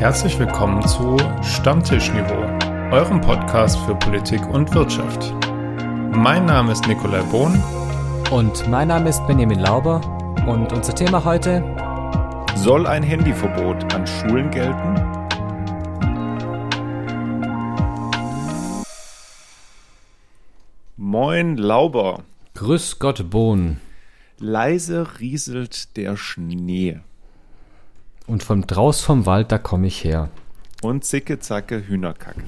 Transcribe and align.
Herzlich 0.00 0.38
willkommen 0.38 0.80
zu 0.88 1.18
Stammtischniveau, 1.42 2.40
eurem 2.90 3.20
Podcast 3.20 3.78
für 3.80 3.94
Politik 3.94 4.40
und 4.48 4.74
Wirtschaft. 4.74 5.34
Mein 6.16 6.46
Name 6.46 6.72
ist 6.72 6.86
Nikolai 6.86 7.20
Bohn. 7.24 7.62
Und 8.30 8.66
mein 8.70 8.88
Name 8.88 9.10
ist 9.10 9.20
Benjamin 9.26 9.58
Lauber. 9.58 10.00
Und 10.48 10.72
unser 10.72 10.94
Thema 10.94 11.22
heute: 11.22 11.62
Soll 12.56 12.86
ein 12.86 13.02
Handyverbot 13.02 13.92
an 13.92 14.06
Schulen 14.06 14.50
gelten? 14.50 14.94
Moin 20.96 21.58
Lauber. 21.58 22.22
Grüß 22.54 23.00
Gott 23.00 23.28
Bohn. 23.28 23.82
Leise 24.38 25.20
rieselt 25.20 25.94
der 25.98 26.16
Schnee. 26.16 27.00
Und 28.30 28.44
von 28.44 28.62
draus 28.62 29.00
vom 29.00 29.26
Wald, 29.26 29.50
da 29.50 29.58
komme 29.58 29.88
ich 29.88 30.04
her. 30.04 30.28
Und 30.82 31.04
zicke, 31.04 31.40
zacke, 31.40 31.86
Hühnerkacke. 31.88 32.42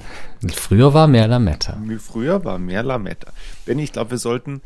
Früher 0.53 0.93
war 0.93 1.07
mehr 1.07 1.27
Lametta. 1.27 1.77
Früher 1.99 2.43
war 2.45 2.57
mehr 2.57 2.83
Lametta. 2.83 3.31
Benny, 3.65 3.83
ich 3.83 3.91
glaube, 3.91 4.11
wir 4.11 4.17
sollten 4.17 4.61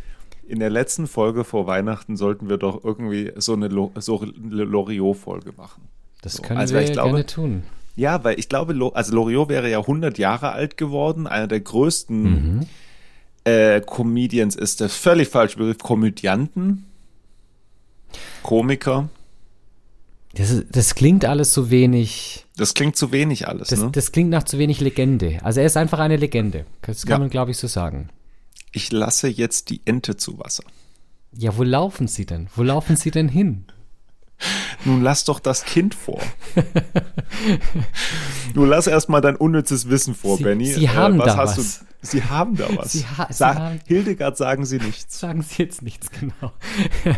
in 0.48 0.60
der 0.60 0.70
letzten 0.70 1.08
Folge 1.08 1.44
vor 1.44 1.66
Weihnachten 1.66 2.16
sollten 2.18 2.50
wir 2.50 2.58
doch 2.58 2.84
irgendwie 2.84 3.32
so 3.36 3.54
eine, 3.54 3.68
Lo 3.68 3.92
so 3.96 4.24
Loriot-Folge 4.50 5.54
machen. 5.58 5.82
Das 6.22 6.34
So, 6.36 6.44
können 6.44 6.60
also, 6.60 6.76
wir 6.76 6.82
ich 6.84 6.92
glaube- 6.94 7.10
gerne 7.10 7.26
tun. 7.26 7.64
Ja, 7.96 8.24
weil 8.24 8.38
ich 8.40 8.48
glaube, 8.48 8.76
also 8.94 9.16
Loriot 9.16 9.50
wäre 9.50 9.70
ja 9.72 9.80
100 9.80 10.20
Jahre 10.20 10.52
alt 10.52 10.78
geworden. 10.78 11.26
Einer 11.26 11.48
der 11.48 11.60
größten 11.62 12.22
Mhm. 12.60 12.66
äh, 13.44 13.82
Comedians 13.82 14.56
ist 14.56 14.82
der 14.82 14.90
völlig 14.90 15.30
falsche 15.30 15.58
Begriff. 15.58 15.80
Komödianten. 15.80 16.86
Komiker. 18.44 19.10
Das, 20.34 20.64
das 20.70 20.94
klingt 20.96 21.26
alles 21.26 21.54
so 21.54 21.70
wenig. 21.72 22.46
Das 22.58 22.74
klingt 22.74 22.96
zu 22.96 23.12
wenig 23.12 23.48
alles, 23.48 23.70
Das, 23.70 23.80
ne? 23.80 23.90
das 23.92 24.12
klingt 24.12 24.30
nach 24.30 24.44
zu 24.44 24.58
wenig 24.60 24.80
Legende. 24.82 25.40
Also 25.44 25.60
er 25.62 25.66
ist 25.66 25.78
einfach 25.78 26.00
eine 26.00 26.18
Legende. 26.18 26.66
Das 26.82 27.04
kann 27.06 27.14
Ja. 27.14 27.20
man, 27.20 27.30
glaube 27.30 27.52
ich, 27.52 27.58
so 27.58 27.68
sagen. 27.68 28.10
Ich 28.72 28.92
lasse 28.92 29.28
jetzt 29.30 29.70
die 29.70 29.82
Ente 29.86 30.18
zu 30.18 30.38
Wasser. 30.40 30.64
Ja, 31.36 31.58
wo 31.58 31.64
laufen 31.64 32.08
Sie 32.08 32.26
denn? 32.26 32.48
Wo 32.56 32.64
laufen 32.64 32.96
Sie 32.96 33.10
denn 33.12 33.30
hin? 33.30 33.66
Nun 34.86 35.02
lass 35.02 35.24
doch 35.24 35.40
das 35.40 35.66
Kind 35.66 35.96
vor. 35.96 36.22
Nun 38.54 38.70
lass 38.70 38.88
erstmal 38.88 39.22
dein 39.22 39.36
unnützes 39.36 39.90
Wissen 39.90 40.14
vor, 40.16 40.38
Sie- 40.38 40.44
Benny. 40.44 40.70
Äh, 40.70 40.74
Sie 40.74 40.90
haben 40.90 41.18
da 41.20 41.38
was. 41.38 41.56
Du? 41.56 41.86
Sie 42.02 42.24
haben 42.24 42.56
da 42.56 42.68
was. 42.76 42.92
Sie 42.94 43.06
ha- 43.06 43.28
Sie 43.30 43.34
Sag, 43.38 43.58
haben- 43.58 43.80
Hildegard 43.88 44.38
sagen 44.38 44.66
Sie 44.66 44.78
nichts. 44.78 45.20
Sagen 45.20 45.42
Sie 45.42 45.64
jetzt 45.64 45.82
nichts 45.82 46.10
genau. 46.12 46.52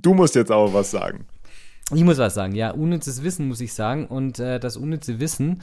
Du 0.00 0.14
musst 0.14 0.34
jetzt 0.34 0.50
aber 0.50 0.72
was 0.72 0.90
sagen. 0.90 1.26
Ich 1.94 2.02
muss 2.02 2.18
was 2.18 2.34
sagen, 2.34 2.54
ja, 2.54 2.70
unnützes 2.70 3.22
Wissen 3.22 3.48
muss 3.48 3.60
ich 3.60 3.74
sagen. 3.74 4.06
Und 4.06 4.38
äh, 4.38 4.58
das 4.58 4.76
unnütze 4.76 5.20
Wissen 5.20 5.62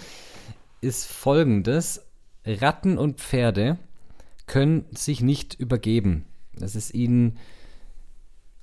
ist 0.79 1.11
folgendes. 1.11 2.05
Ratten 2.45 2.97
und 2.97 3.19
Pferde 3.19 3.77
können 4.47 4.85
sich 4.91 5.21
nicht 5.21 5.55
übergeben. 5.59 6.25
Es 6.59 6.75
ist 6.75 6.93
ihnen 6.93 7.37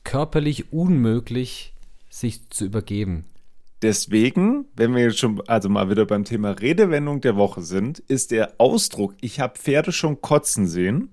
körperlich 0.05 0.73
unmöglich, 0.73 1.75
sich 2.11 2.49
zu 2.51 2.65
übergeben. 2.65 3.25
Deswegen, 3.83 4.65
wenn 4.75 4.95
wir 4.95 5.03
jetzt 5.03 5.19
schon 5.19 5.41
also 5.47 5.69
mal 5.69 5.89
wieder 5.91 6.05
beim 6.05 6.25
Thema 6.25 6.51
Redewendung 6.51 7.21
der 7.21 7.37
Woche 7.37 7.63
sind, 7.63 8.01
ist 8.01 8.33
der 8.33 8.55
Ausdruck, 8.59 9.15
ich 9.21 9.39
habe 9.39 9.59
Pferde 9.59 9.93
schon 9.93 10.21
kotzen 10.21 10.67
sehen, 10.67 11.11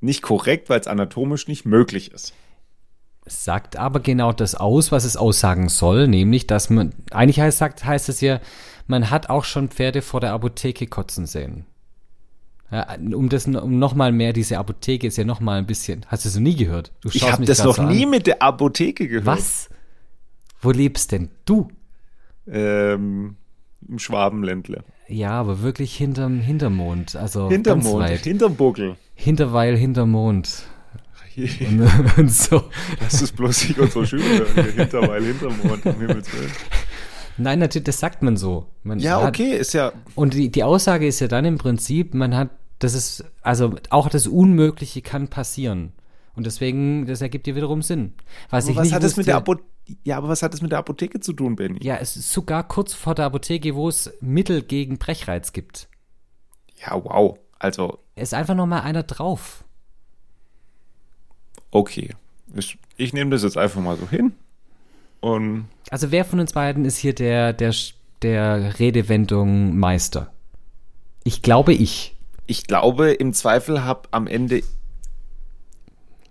nicht 0.00 0.22
korrekt, 0.22 0.70
weil 0.70 0.80
es 0.80 0.86
anatomisch 0.86 1.48
nicht 1.48 1.64
möglich 1.64 2.12
ist. 2.12 2.34
Es 3.28 3.44
sagt 3.44 3.76
aber 3.76 4.00
genau 4.00 4.32
das 4.32 4.54
aus, 4.54 4.90
was 4.90 5.04
es 5.04 5.18
aussagen 5.18 5.68
soll, 5.68 6.08
nämlich, 6.08 6.46
dass 6.46 6.70
man, 6.70 6.94
eigentlich 7.10 7.38
heißt, 7.38 7.58
sagt, 7.58 7.84
heißt 7.84 8.08
es 8.08 8.22
ja, 8.22 8.40
man 8.86 9.10
hat 9.10 9.28
auch 9.28 9.44
schon 9.44 9.68
Pferde 9.68 10.00
vor 10.00 10.20
der 10.20 10.32
Apotheke 10.32 10.86
kotzen 10.86 11.26
sehen. 11.26 11.66
Ja, 12.70 12.86
um 12.94 13.28
das, 13.28 13.46
um 13.46 13.78
nochmal 13.78 14.12
mehr, 14.12 14.32
diese 14.32 14.56
Apotheke 14.56 15.06
ist 15.06 15.18
ja 15.18 15.24
nochmal 15.24 15.58
ein 15.58 15.66
bisschen, 15.66 16.06
hast 16.08 16.24
du 16.24 16.30
so 16.30 16.40
nie 16.40 16.56
gehört? 16.56 16.90
Du 17.02 17.10
Ich 17.12 17.30
habe 17.30 17.44
das 17.44 17.62
noch 17.62 17.76
so 17.76 17.82
nie 17.82 18.06
mit 18.06 18.26
der 18.26 18.40
Apotheke 18.40 19.08
gehört. 19.08 19.26
Was? 19.26 19.68
Wo 20.62 20.70
lebst 20.70 21.12
denn 21.12 21.28
du? 21.44 21.68
Ähm, 22.46 23.36
Im 23.86 23.98
Schwabenländle. 23.98 24.84
Ja, 25.06 25.32
aber 25.32 25.60
wirklich 25.60 25.94
hinterm 25.94 26.40
Hintermond, 26.40 27.14
also 27.14 27.50
Hinterm 27.50 27.80
ganz 27.80 27.90
Mond, 27.90 28.04
weit. 28.04 28.20
hinterm 28.20 28.56
Buckel. 28.56 28.96
Hinterweil, 29.14 29.76
Hintermond. 29.76 30.62
Und, 31.38 32.18
und 32.18 32.32
so. 32.32 32.64
Das 33.00 33.22
ist 33.22 33.36
bloß 33.36 33.68
nicht 33.68 33.78
unsere 33.78 34.06
Schüler 34.06 34.24
hören. 34.24 34.72
Hinterweil, 34.74 35.24
hinterm 35.24 35.54
Mond, 35.62 35.86
um 35.86 36.00
Himmels 36.00 36.32
Willen. 36.32 36.50
Nein, 37.36 37.60
natürlich, 37.60 37.84
das 37.84 38.00
sagt 38.00 38.22
man 38.22 38.36
so. 38.36 38.66
Man 38.82 38.98
Ja, 38.98 39.20
hat, 39.22 39.28
okay, 39.28 39.56
ist 39.56 39.72
ja, 39.72 39.92
Und 40.16 40.34
die, 40.34 40.50
die 40.50 40.64
Aussage 40.64 41.06
ist 41.06 41.20
ja 41.20 41.28
dann 41.28 41.44
im 41.44 41.56
Prinzip, 41.58 42.14
man 42.14 42.36
hat, 42.36 42.50
das 42.80 42.94
ist, 42.94 43.24
also 43.42 43.74
auch 43.90 44.08
das 44.08 44.26
Unmögliche 44.26 45.02
kann 45.02 45.28
passieren. 45.28 45.92
Und 46.34 46.46
deswegen, 46.46 47.06
das 47.06 47.20
ergibt 47.20 47.46
dir 47.46 47.56
wiederum 47.56 47.82
Sinn. 47.82 48.14
Was 48.50 48.64
aber 48.64 48.70
ich 48.72 48.76
was 48.76 48.84
nicht 48.84 48.94
hat 48.94 49.02
es 49.02 49.06
wusste, 49.10 49.20
mit 49.20 49.26
der 49.28 49.36
Apotheke, 49.36 49.68
ja, 50.04 50.16
aber 50.18 50.28
was 50.28 50.42
hat 50.42 50.52
es 50.54 50.62
mit 50.62 50.72
der 50.72 50.78
Apotheke 50.80 51.20
zu 51.20 51.32
tun, 51.32 51.56
Benny? 51.56 51.78
Ja, 51.82 51.96
es 51.96 52.16
ist 52.16 52.32
sogar 52.32 52.66
kurz 52.66 52.92
vor 52.94 53.14
der 53.14 53.24
Apotheke, 53.26 53.74
wo 53.74 53.88
es 53.88 54.12
Mittel 54.20 54.62
gegen 54.62 54.98
Brechreiz 54.98 55.52
gibt. 55.52 55.88
Ja, 56.84 57.02
wow. 57.02 57.38
Also, 57.58 57.98
Es 58.14 58.28
ist 58.28 58.34
einfach 58.34 58.54
noch 58.54 58.66
mal 58.66 58.80
einer 58.80 59.02
drauf. 59.02 59.64
Okay. 61.70 62.10
Ich, 62.56 62.78
ich 62.96 63.12
nehme 63.12 63.30
das 63.30 63.42
jetzt 63.42 63.58
einfach 63.58 63.80
mal 63.80 63.96
so 63.96 64.08
hin. 64.08 64.32
Und 65.20 65.66
Also 65.90 66.10
wer 66.10 66.24
von 66.24 66.40
uns 66.40 66.52
beiden 66.52 66.84
ist 66.84 66.96
hier 66.96 67.14
der, 67.14 67.52
der, 67.52 67.74
der 68.22 68.78
Redewendung 68.78 69.76
Meister? 69.78 70.32
Ich 71.24 71.42
glaube 71.42 71.72
ich. 71.74 72.14
ich 72.46 72.64
glaube, 72.66 73.10
im 73.12 73.32
Zweifel 73.34 73.84
habe 73.84 74.08
am 74.12 74.26
Ende 74.26 74.62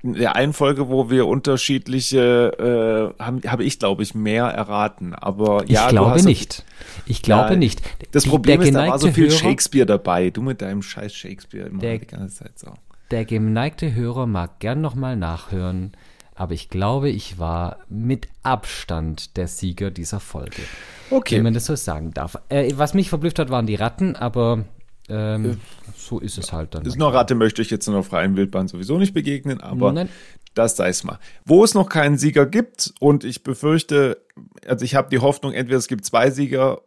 in 0.03 0.13
der 0.13 0.35
einen 0.35 0.53
Folge, 0.53 0.89
wo 0.89 1.09
wir 1.09 1.27
unterschiedliche, 1.27 3.13
äh, 3.19 3.21
habe 3.23 3.41
hab 3.51 3.59
ich, 3.59 3.79
glaube 3.79 4.03
ich, 4.03 4.13
mehr 4.15 4.45
erraten. 4.45 5.13
Aber 5.15 5.63
Ich 5.65 5.71
ja, 5.71 5.89
glaube 5.89 6.21
nicht. 6.23 6.63
Ich 7.07 7.21
glaube 7.23 7.51
Ja, 7.51 7.55
nicht. 7.55 7.81
Das 8.11 8.25
Problem 8.25 8.59
der 8.59 8.69
ist, 8.69 8.75
da 8.75 8.87
war 8.87 8.99
so 8.99 9.11
viel 9.11 9.27
Hörer- 9.29 9.37
Shakespeare 9.37 9.85
dabei. 9.85 10.29
Du 10.29 10.41
mit 10.41 10.61
deinem 10.61 10.81
scheiß 10.81 11.13
Shakespeare 11.13 11.67
immer 11.67 11.79
Der- 11.79 11.97
die 11.97 12.05
ganze 12.07 12.35
Zeit 12.43 12.57
so. 12.57 12.73
Der 13.11 13.25
geneigte 13.25 13.93
Hörer 13.93 14.25
mag 14.27 14.59
gern 14.59 14.81
nochmal 14.81 15.15
nachhören, 15.15 15.93
aber 16.35 16.53
ich 16.53 16.69
glaube, 16.69 17.09
ich 17.09 17.39
war 17.39 17.77
mit 17.89 18.27
Abstand 18.43 19.37
der 19.37 19.47
Sieger 19.47 19.91
dieser 19.91 20.19
Folge. 20.19 20.61
Okay. 21.09 21.37
Wenn 21.37 21.43
man 21.43 21.53
das 21.53 21.65
so 21.65 21.75
sagen 21.75 22.11
darf. 22.13 22.37
Äh, 22.49 22.73
was 22.75 22.93
mich 22.93 23.09
verblüfft 23.09 23.39
hat, 23.39 23.49
waren 23.49 23.65
die 23.65 23.75
Ratten, 23.75 24.15
aber 24.17 24.65
ähm, 25.07 25.57
so 25.95 26.19
ist 26.19 26.37
es 26.37 26.51
halt 26.51 26.75
dann. 26.75 26.85
Ist 26.85 26.97
noch 26.97 27.13
Ratte 27.13 27.33
möchte 27.33 27.61
ich 27.61 27.69
jetzt 27.69 27.87
in 27.87 27.93
der 27.93 28.03
freien 28.03 28.35
Wildbahn 28.35 28.67
sowieso 28.67 28.97
nicht 28.97 29.13
begegnen, 29.13 29.61
aber 29.61 29.93
Nein. 29.93 30.09
das 30.53 30.75
sei 30.75 30.89
es 30.89 31.05
mal. 31.05 31.17
Wo 31.45 31.63
es 31.63 31.73
noch 31.73 31.87
keinen 31.87 32.17
Sieger 32.17 32.45
gibt 32.45 32.93
und 32.99 33.23
ich 33.23 33.41
befürchte, 33.41 34.21
also 34.67 34.83
ich 34.83 34.95
habe 34.95 35.09
die 35.09 35.19
Hoffnung, 35.19 35.53
entweder 35.53 35.77
es 35.77 35.87
gibt 35.87 36.03
zwei 36.03 36.29
Sieger 36.29 36.81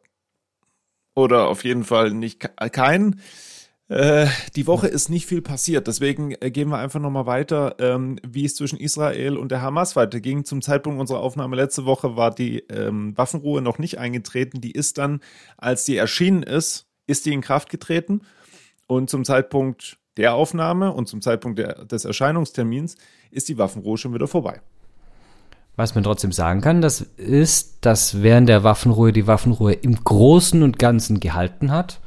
oder 1.15 1.49
auf 1.49 1.65
jeden 1.65 1.85
Fall 1.85 2.11
nicht 2.11 2.41
ke- 2.41 2.71
keinen. 2.71 3.21
Äh, 3.91 4.29
die 4.55 4.69
Woche 4.69 4.87
ist 4.87 5.09
nicht 5.09 5.27
viel 5.27 5.43
passiert, 5.43 5.89
deswegen 5.89 6.37
äh, 6.41 6.53
gehen 6.53 6.69
wir 6.69 6.79
einfach 6.79 7.01
nochmal 7.01 7.27
weiter, 7.27 7.75
ähm, 7.81 8.21
wie 8.25 8.45
es 8.45 8.55
zwischen 8.55 8.79
Israel 8.79 9.37
und 9.37 9.51
der 9.51 9.63
Hamas 9.63 9.97
weiterging. 9.97 10.45
Zum 10.45 10.63
Zeitpunkt 10.63 11.01
unserer 11.01 11.19
Aufnahme 11.19 11.57
letzte 11.57 11.87
Woche 11.87 12.15
war 12.17 12.33
die 12.33 12.61
ähm, 12.69 13.19
Waffenruhe 13.19 13.61
noch 13.61 13.81
nicht 13.81 13.99
eingetreten. 13.99 14.61
Die 14.61 14.71
ist 14.71 14.99
dann, 14.99 15.19
als 15.59 15.87
die 15.87 15.97
erschienen 15.97 16.45
ist, 16.45 16.87
ist 17.09 17.27
die 17.27 17.33
in 17.33 17.41
Kraft 17.41 17.69
getreten. 17.69 18.21
Und 18.87 19.11
zum 19.11 19.25
Zeitpunkt 19.25 19.99
der 20.17 20.35
Aufnahme 20.35 20.93
und 20.93 21.09
zum 21.09 21.21
Zeitpunkt 21.21 21.59
der, 21.59 21.85
des 21.85 22.05
Erscheinungstermins 22.05 22.95
ist 23.33 23.49
die 23.49 23.59
Waffenruhe 23.59 23.99
schon 23.99 24.15
wieder 24.15 24.29
vorbei. 24.29 24.61
Was 25.75 25.97
man 25.97 26.05
trotzdem 26.05 26.31
sagen 26.31 26.61
kann, 26.61 26.81
das 26.81 27.01
ist, 27.01 27.79
dass 27.81 28.23
während 28.23 28.49
der 28.49 28.63
Waffenruhe 28.63 29.13
die 29.13 29.27
Waffenruhe 29.27 29.73
im 29.73 29.97
Großen 29.97 30.63
und 30.63 30.79
Ganzen 30.79 31.19
gehalten 31.19 31.73
hat 31.73 31.99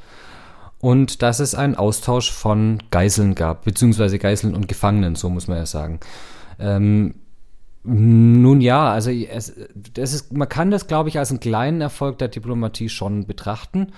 und 0.84 1.22
dass 1.22 1.40
es 1.40 1.56
einen 1.56 1.76
Austausch 1.76 2.30
von 2.30 2.84
Geiseln 2.92 3.36
gab, 3.36 3.64
beziehungsweise 3.64 4.20
Geiseln 4.20 4.54
und 4.54 4.68
Gefangenen, 4.68 5.16
so 5.16 5.30
muss 5.30 5.48
man 5.48 5.56
ja 5.56 5.66
sagen. 5.66 6.02
Ähm, 6.60 7.16
nun 7.84 8.60
ja, 8.60 8.92
also 8.92 9.10
es, 9.10 9.54
das 9.74 10.14
ist, 10.14 10.34
man 10.34 10.50
kann 10.50 10.72
das, 10.72 10.88
glaube 10.88 11.08
ich, 11.08 11.18
als 11.18 11.30
einen 11.30 11.40
kleinen 11.40 11.80
Erfolg 11.80 12.18
der 12.18 12.28
Diplomatie 12.28 12.90
schon 12.90 13.26
betrachten, 13.26 13.94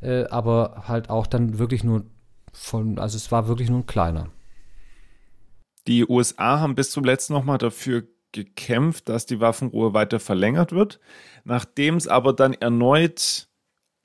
äh, 0.00 0.26
aber 0.26 0.84
halt 0.86 1.10
auch 1.10 1.26
dann 1.26 1.58
wirklich 1.58 1.82
nur 1.82 2.04
von, 2.52 3.00
also 3.00 3.16
es 3.16 3.32
war 3.32 3.48
wirklich 3.48 3.68
nur 3.68 3.80
ein 3.80 3.86
kleiner. 3.86 4.28
Die 5.88 6.08
USA 6.08 6.60
haben 6.60 6.76
bis 6.76 6.92
zum 6.92 7.02
letzten 7.02 7.32
nochmal 7.32 7.58
dafür 7.58 8.04
gekämpft, 8.30 9.08
dass 9.08 9.26
die 9.26 9.40
Waffenruhe 9.40 9.92
weiter 9.92 10.20
verlängert 10.20 10.70
wird. 10.70 11.00
Nachdem 11.42 11.96
es 11.96 12.06
aber 12.06 12.32
dann 12.32 12.52
erneut 12.52 13.47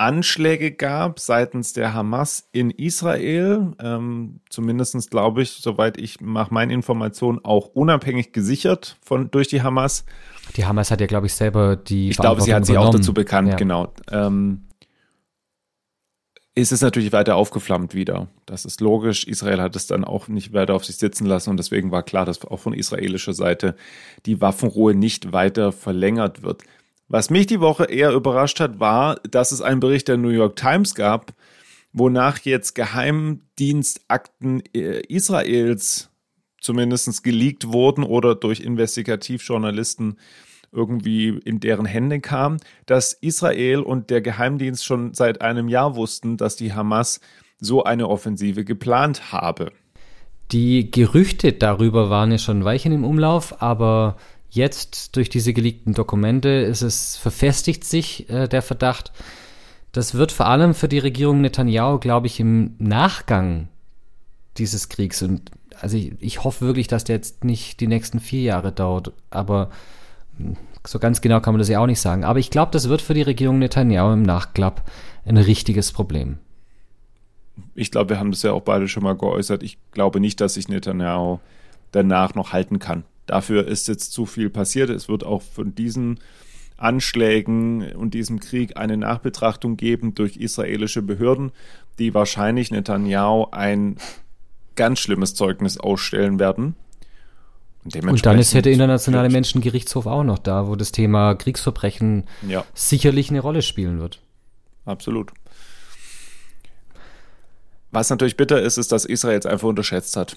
Anschläge 0.03 0.71
gab 0.71 1.19
seitens 1.19 1.73
der 1.73 1.93
Hamas 1.93 2.47
in 2.51 2.71
Israel, 2.71 3.71
ähm, 3.79 4.41
zumindest 4.49 5.09
glaube 5.09 5.41
ich, 5.41 5.51
soweit 5.51 5.97
ich 5.97 6.19
nach 6.19 6.51
meinen 6.51 6.71
Informationen 6.71 7.39
auch 7.43 7.67
unabhängig 7.67 8.33
gesichert 8.33 8.97
von 9.01 9.31
durch 9.31 9.47
die 9.47 9.61
Hamas. 9.61 10.05
Die 10.57 10.65
Hamas 10.65 10.91
hat 10.91 10.99
ja, 11.01 11.07
glaube 11.07 11.27
ich, 11.27 11.33
selber 11.33 11.77
die. 11.77 12.09
Ich 12.09 12.17
glaube, 12.17 12.41
sie 12.41 12.53
hat 12.53 12.65
sich 12.65 12.77
auch 12.77 12.91
dazu 12.91 13.13
bekannt, 13.13 13.49
ja. 13.49 13.55
genau. 13.55 13.93
Ähm, 14.11 14.63
ist 16.55 16.71
es 16.71 16.81
natürlich 16.81 17.11
weiter 17.11 17.35
aufgeflammt 17.35 17.95
wieder. 17.95 18.27
Das 18.45 18.65
ist 18.65 18.79
logisch. 18.81 19.23
Israel 19.23 19.61
hat 19.61 19.75
es 19.75 19.87
dann 19.87 20.03
auch 20.03 20.27
nicht 20.27 20.53
weiter 20.53 20.75
auf 20.75 20.85
sich 20.85 20.97
sitzen 20.97 21.25
lassen 21.25 21.49
und 21.49 21.57
deswegen 21.57 21.91
war 21.91 22.03
klar, 22.03 22.25
dass 22.25 22.45
auch 22.45 22.59
von 22.59 22.73
israelischer 22.73 23.33
Seite 23.33 23.75
die 24.27 24.39
Waffenruhe 24.39 24.93
nicht 24.93 25.33
weiter 25.33 25.71
verlängert 25.71 26.43
wird. 26.43 26.63
Was 27.13 27.29
mich 27.29 27.45
die 27.45 27.59
Woche 27.59 27.83
eher 27.83 28.11
überrascht 28.11 28.59
hat, 28.59 28.79
war, 28.79 29.17
dass 29.17 29.51
es 29.51 29.61
einen 29.61 29.79
Bericht 29.79 30.07
der 30.07 30.17
New 30.17 30.29
York 30.29 30.55
Times 30.55 30.95
gab, 30.95 31.35
wonach 31.91 32.39
jetzt 32.39 32.73
Geheimdienstakten 32.73 34.63
äh, 34.73 35.01
Israels 35.01 36.09
zumindest 36.59 37.23
geleakt 37.23 37.71
wurden 37.71 38.03
oder 38.03 38.33
durch 38.33 38.61
Investigativjournalisten 38.61 40.17
irgendwie 40.71 41.39
in 41.45 41.59
deren 41.59 41.85
Hände 41.85 42.19
kam, 42.19 42.57
dass 42.87 43.13
Israel 43.13 43.81
und 43.81 44.09
der 44.09 44.21
Geheimdienst 44.21 44.83
schon 44.83 45.13
seit 45.13 45.43
einem 45.43 45.69
Jahr 45.69 45.95
wussten, 45.95 46.37
dass 46.37 46.55
die 46.55 46.73
Hamas 46.73 47.19
so 47.59 47.83
eine 47.83 48.09
Offensive 48.09 48.65
geplant 48.65 49.31
habe. 49.31 49.71
Die 50.51 50.89
Gerüchte 50.89 51.53
darüber 51.53 52.09
waren 52.09 52.31
ja 52.31 52.39
schon 52.39 52.65
Weichen 52.65 52.91
im 52.91 53.03
Umlauf, 53.03 53.61
aber 53.61 54.17
jetzt 54.53 55.15
durch 55.15 55.29
diese 55.29 55.53
geleakten 55.53 55.93
Dokumente 55.93 56.49
ist 56.49 56.81
es 56.81 57.17
verfestigt 57.17 57.83
sich 57.83 58.29
äh, 58.29 58.47
der 58.47 58.61
Verdacht. 58.61 59.11
Das 59.91 60.13
wird 60.13 60.31
vor 60.31 60.47
allem 60.47 60.73
für 60.73 60.87
die 60.87 60.99
Regierung 60.99 61.41
Netanyahu, 61.41 61.99
glaube 61.99 62.27
ich, 62.27 62.39
im 62.39 62.75
Nachgang 62.77 63.67
dieses 64.57 64.89
Kriegs 64.89 65.21
und 65.21 65.51
also 65.81 65.97
ich, 65.97 66.13
ich 66.19 66.43
hoffe 66.43 66.65
wirklich, 66.65 66.87
dass 66.87 67.03
der 67.03 67.15
jetzt 67.15 67.43
nicht 67.43 67.79
die 67.79 67.87
nächsten 67.87 68.19
vier 68.19 68.41
Jahre 68.41 68.71
dauert, 68.71 69.11
aber 69.31 69.69
so 70.85 70.99
ganz 70.99 71.21
genau 71.21 71.39
kann 71.41 71.53
man 71.53 71.59
das 71.59 71.69
ja 71.69 71.79
auch 71.79 71.87
nicht 71.87 71.99
sagen. 71.99 72.23
Aber 72.23 72.39
ich 72.39 72.51
glaube, 72.51 72.71
das 72.71 72.89
wird 72.89 73.01
für 73.01 73.13
die 73.13 73.21
Regierung 73.21 73.59
Netanyahu 73.59 74.13
im 74.13 74.23
Nachklapp 74.23 74.83
ein 75.25 75.37
richtiges 75.37 75.91
Problem. 75.91 76.37
Ich 77.75 77.91
glaube, 77.91 78.11
wir 78.11 78.19
haben 78.19 78.31
das 78.31 78.43
ja 78.43 78.51
auch 78.51 78.61
beide 78.61 78.87
schon 78.87 79.03
mal 79.03 79.15
geäußert. 79.15 79.63
Ich 79.63 79.77
glaube 79.91 80.19
nicht, 80.19 80.41
dass 80.41 80.55
sich 80.55 80.67
Netanyahu 80.67 81.39
danach 81.91 82.35
noch 82.35 82.53
halten 82.53 82.79
kann. 82.79 83.03
Dafür 83.25 83.67
ist 83.67 83.87
jetzt 83.87 84.11
zu 84.11 84.25
viel 84.25 84.49
passiert. 84.49 84.89
Es 84.89 85.07
wird 85.07 85.25
auch 85.25 85.41
von 85.41 85.75
diesen 85.75 86.19
Anschlägen 86.77 87.93
und 87.93 88.13
diesem 88.13 88.39
Krieg 88.39 88.77
eine 88.77 88.97
Nachbetrachtung 88.97 89.77
geben 89.77 90.15
durch 90.15 90.37
israelische 90.37 91.01
Behörden, 91.01 91.51
die 91.99 92.13
wahrscheinlich 92.13 92.71
Netanyahu 92.71 93.47
ein 93.51 93.97
ganz 94.75 94.99
schlimmes 94.99 95.35
Zeugnis 95.35 95.77
ausstellen 95.77 96.39
werden. 96.39 96.75
Und, 97.85 97.95
und 97.95 98.25
dann 98.25 98.39
ist, 98.39 98.53
hätte 98.53 98.63
der 98.63 98.73
internationale 98.73 99.29
Menschengerichtshof 99.29 100.05
auch 100.05 100.23
noch 100.23 100.39
da, 100.39 100.67
wo 100.67 100.75
das 100.75 100.91
Thema 100.91 101.35
Kriegsverbrechen 101.35 102.23
ja. 102.47 102.65
sicherlich 102.73 103.29
eine 103.29 103.41
Rolle 103.41 103.61
spielen 103.61 103.99
wird. 103.99 104.21
Absolut. 104.85 105.31
Was 107.91 108.09
natürlich 108.09 108.37
bitter 108.37 108.61
ist, 108.61 108.77
ist, 108.77 108.91
dass 108.91 109.05
Israel 109.05 109.37
es 109.37 109.45
einfach 109.45 109.67
unterschätzt 109.67 110.15
hat. 110.15 110.35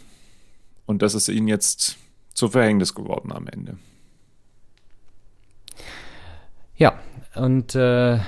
Und 0.87 1.03
das 1.03 1.15
ist 1.15 1.29
ihnen 1.29 1.49
jetzt 1.49 1.97
zu 2.37 2.51
Verhängnis 2.51 2.95
geworden 2.95 3.33
am 3.33 3.49
Ende. 3.49 3.79
Ja, 6.77 6.99
und 7.35 7.75
äh, 7.75 8.19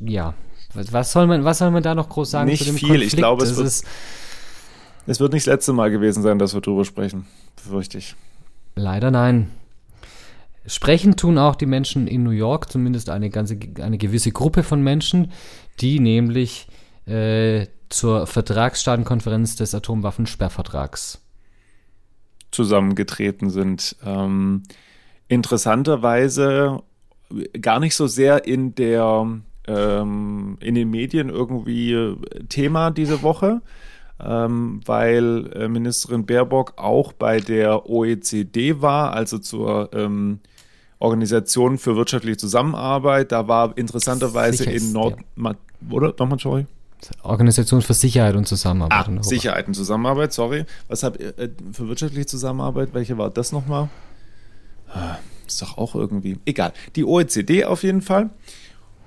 ja, 0.00 0.34
was 0.74 1.12
soll 1.12 1.28
man, 1.28 1.44
was 1.44 1.58
soll 1.58 1.70
man 1.70 1.84
da 1.84 1.94
noch 1.94 2.08
groß 2.08 2.32
sagen 2.32 2.48
Nicht 2.48 2.64
zu 2.64 2.70
dem 2.70 2.76
viel. 2.76 2.88
Konflikt? 2.88 3.12
Ich 3.12 3.16
glaube, 3.16 3.44
es 3.44 3.56
wird, 3.56 3.68
es 5.06 5.20
wird 5.20 5.32
nicht 5.32 5.46
das 5.46 5.52
letzte 5.52 5.72
Mal 5.72 5.90
gewesen 5.90 6.22
sein, 6.22 6.40
dass 6.40 6.52
wir 6.52 6.60
drüber 6.60 6.84
sprechen, 6.84 7.26
befürchte 7.54 7.98
ich. 7.98 8.16
Leider 8.74 9.12
nein. 9.12 9.52
Sprechen 10.66 11.16
tun 11.16 11.38
auch 11.38 11.54
die 11.54 11.66
Menschen 11.66 12.08
in 12.08 12.24
New 12.24 12.30
York, 12.30 12.72
zumindest 12.72 13.08
eine 13.08 13.30
ganze, 13.30 13.56
eine 13.80 13.98
gewisse 13.98 14.32
Gruppe 14.32 14.64
von 14.64 14.82
Menschen, 14.82 15.30
die 15.78 16.00
nämlich 16.00 16.66
äh, 17.06 17.68
zur 17.88 18.26
Vertragsstaatenkonferenz 18.26 19.54
des 19.54 19.76
Atomwaffensperrvertrags 19.76 21.20
zusammengetreten 22.56 23.50
sind. 23.50 23.96
Ähm, 24.04 24.62
interessanterweise 25.28 26.82
gar 27.60 27.80
nicht 27.80 27.94
so 27.94 28.06
sehr 28.06 28.46
in 28.46 28.74
der 28.74 29.26
ähm, 29.68 30.58
in 30.60 30.74
den 30.74 30.90
Medien 30.90 31.28
irgendwie 31.28 32.14
Thema 32.48 32.90
diese 32.90 33.22
Woche, 33.22 33.62
ähm, 34.24 34.80
weil 34.84 35.50
äh, 35.54 35.68
Ministerin 35.68 36.24
Baerbock 36.24 36.74
auch 36.76 37.12
bei 37.12 37.40
der 37.40 37.88
OECD 37.88 38.80
war, 38.80 39.12
also 39.12 39.38
zur 39.38 39.90
ähm, 39.92 40.40
Organisation 40.98 41.78
für 41.78 41.96
wirtschaftliche 41.96 42.36
Zusammenarbeit. 42.36 43.32
Da 43.32 43.48
war 43.48 43.76
interessanterweise 43.76 44.64
in 44.64 44.92
Nord... 44.92 45.18
Oder? 45.90 46.14
Nochmal, 46.18 46.38
sorry. 46.38 46.66
Organisation 47.22 47.82
für 47.82 47.94
Sicherheit 47.94 48.34
und 48.36 48.46
Zusammenarbeit. 48.46 49.18
Ah, 49.18 49.22
Sicherheit 49.22 49.68
und 49.68 49.74
Zusammenarbeit, 49.74 50.32
sorry. 50.32 50.64
Was 50.88 51.02
habt 51.02 51.20
ihr 51.20 51.38
äh, 51.38 51.50
für 51.72 51.88
wirtschaftliche 51.88 52.26
Zusammenarbeit? 52.26 52.90
Welche 52.92 53.18
war 53.18 53.30
das 53.30 53.52
nochmal? 53.52 53.88
Ah, 54.92 55.16
ist 55.46 55.62
doch 55.62 55.78
auch 55.78 55.94
irgendwie. 55.94 56.38
Egal. 56.44 56.72
Die 56.96 57.04
OECD 57.04 57.64
auf 57.64 57.82
jeden 57.82 58.02
Fall. 58.02 58.30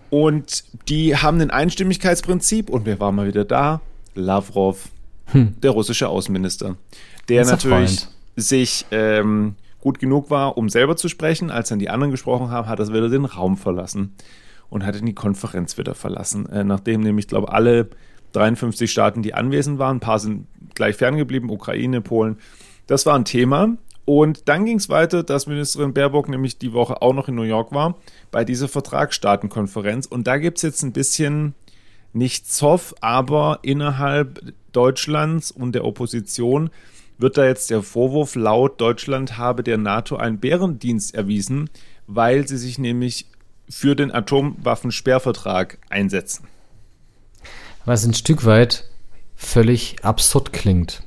Und 0.09 0.63
die 0.87 1.15
haben 1.15 1.39
ein 1.39 1.51
Einstimmigkeitsprinzip 1.51 2.69
und 2.69 2.85
wer 2.85 2.99
war 2.99 3.11
mal 3.11 3.27
wieder 3.27 3.45
da? 3.45 3.81
Lavrov, 4.15 4.89
hm. 5.25 5.59
der 5.61 5.71
russische 5.71 6.09
Außenminister, 6.09 6.75
der 7.27 7.45
natürlich 7.45 8.07
sich 8.35 8.85
ähm, 8.91 9.55
gut 9.81 9.99
genug 9.99 10.29
war, 10.31 10.57
um 10.57 10.67
selber 10.69 10.97
zu 10.97 11.09
sprechen. 11.09 11.51
Als 11.51 11.69
dann 11.69 11.79
die 11.79 11.89
anderen 11.89 12.11
gesprochen 12.11 12.49
haben, 12.49 12.67
hat 12.67 12.79
er 12.79 12.87
wieder 12.87 13.09
den 13.09 13.25
Raum 13.25 13.55
verlassen 13.55 14.15
und 14.69 14.85
hat 14.85 14.95
dann 14.95 15.05
die 15.05 15.15
Konferenz 15.15 15.77
wieder 15.77 15.95
verlassen. 15.95 16.47
Äh, 16.49 16.63
nachdem 16.63 17.01
nämlich, 17.01 17.27
glaube 17.27 17.51
alle 17.51 17.89
53 18.33 18.91
Staaten, 18.91 19.21
die 19.21 19.33
anwesend 19.33 19.79
waren, 19.79 19.97
ein 19.97 20.01
paar 20.01 20.19
sind 20.19 20.47
gleich 20.75 20.95
ferngeblieben, 20.95 21.49
Ukraine, 21.49 22.01
Polen. 22.01 22.37
Das 22.87 23.05
war 23.05 23.15
ein 23.15 23.25
Thema. 23.25 23.77
Und 24.05 24.49
dann 24.49 24.65
ging 24.65 24.77
es 24.77 24.89
weiter, 24.89 25.21
dass 25.21 25.45
Ministerin 25.45 25.93
Baerbock 25.93 26.29
nämlich 26.29 26.57
die 26.57 26.73
Woche 26.73 27.01
auch 27.01 27.13
noch 27.13 27.27
in 27.27 27.35
New 27.35 27.43
York 27.43 27.71
war, 27.71 27.95
bei 28.31 28.43
dieser 28.43 28.67
Vertragsstaatenkonferenz. 28.67 30.07
Und 30.07 30.25
da 30.25 30.37
gibt 30.37 30.57
es 30.57 30.63
jetzt 30.63 30.81
ein 30.81 30.93
bisschen 30.93 31.53
nicht 32.11 32.51
Zoff, 32.51 32.95
aber 33.01 33.59
innerhalb 33.61 34.53
Deutschlands 34.71 35.51
und 35.51 35.73
der 35.73 35.85
Opposition 35.85 36.71
wird 37.19 37.37
da 37.37 37.45
jetzt 37.45 37.69
der 37.69 37.83
Vorwurf 37.83 38.35
laut, 38.35 38.81
Deutschland 38.81 39.37
habe 39.37 39.61
der 39.61 39.77
NATO 39.77 40.15
einen 40.15 40.39
Bärendienst 40.39 41.13
erwiesen, 41.13 41.69
weil 42.07 42.47
sie 42.47 42.57
sich 42.57 42.79
nämlich 42.79 43.27
für 43.69 43.95
den 43.95 44.11
Atomwaffensperrvertrag 44.11 45.77
einsetzen. 45.89 46.47
Was 47.85 48.05
ein 48.05 48.13
Stück 48.13 48.45
weit 48.45 48.89
völlig 49.35 50.03
absurd 50.03 50.51
klingt. 50.51 51.03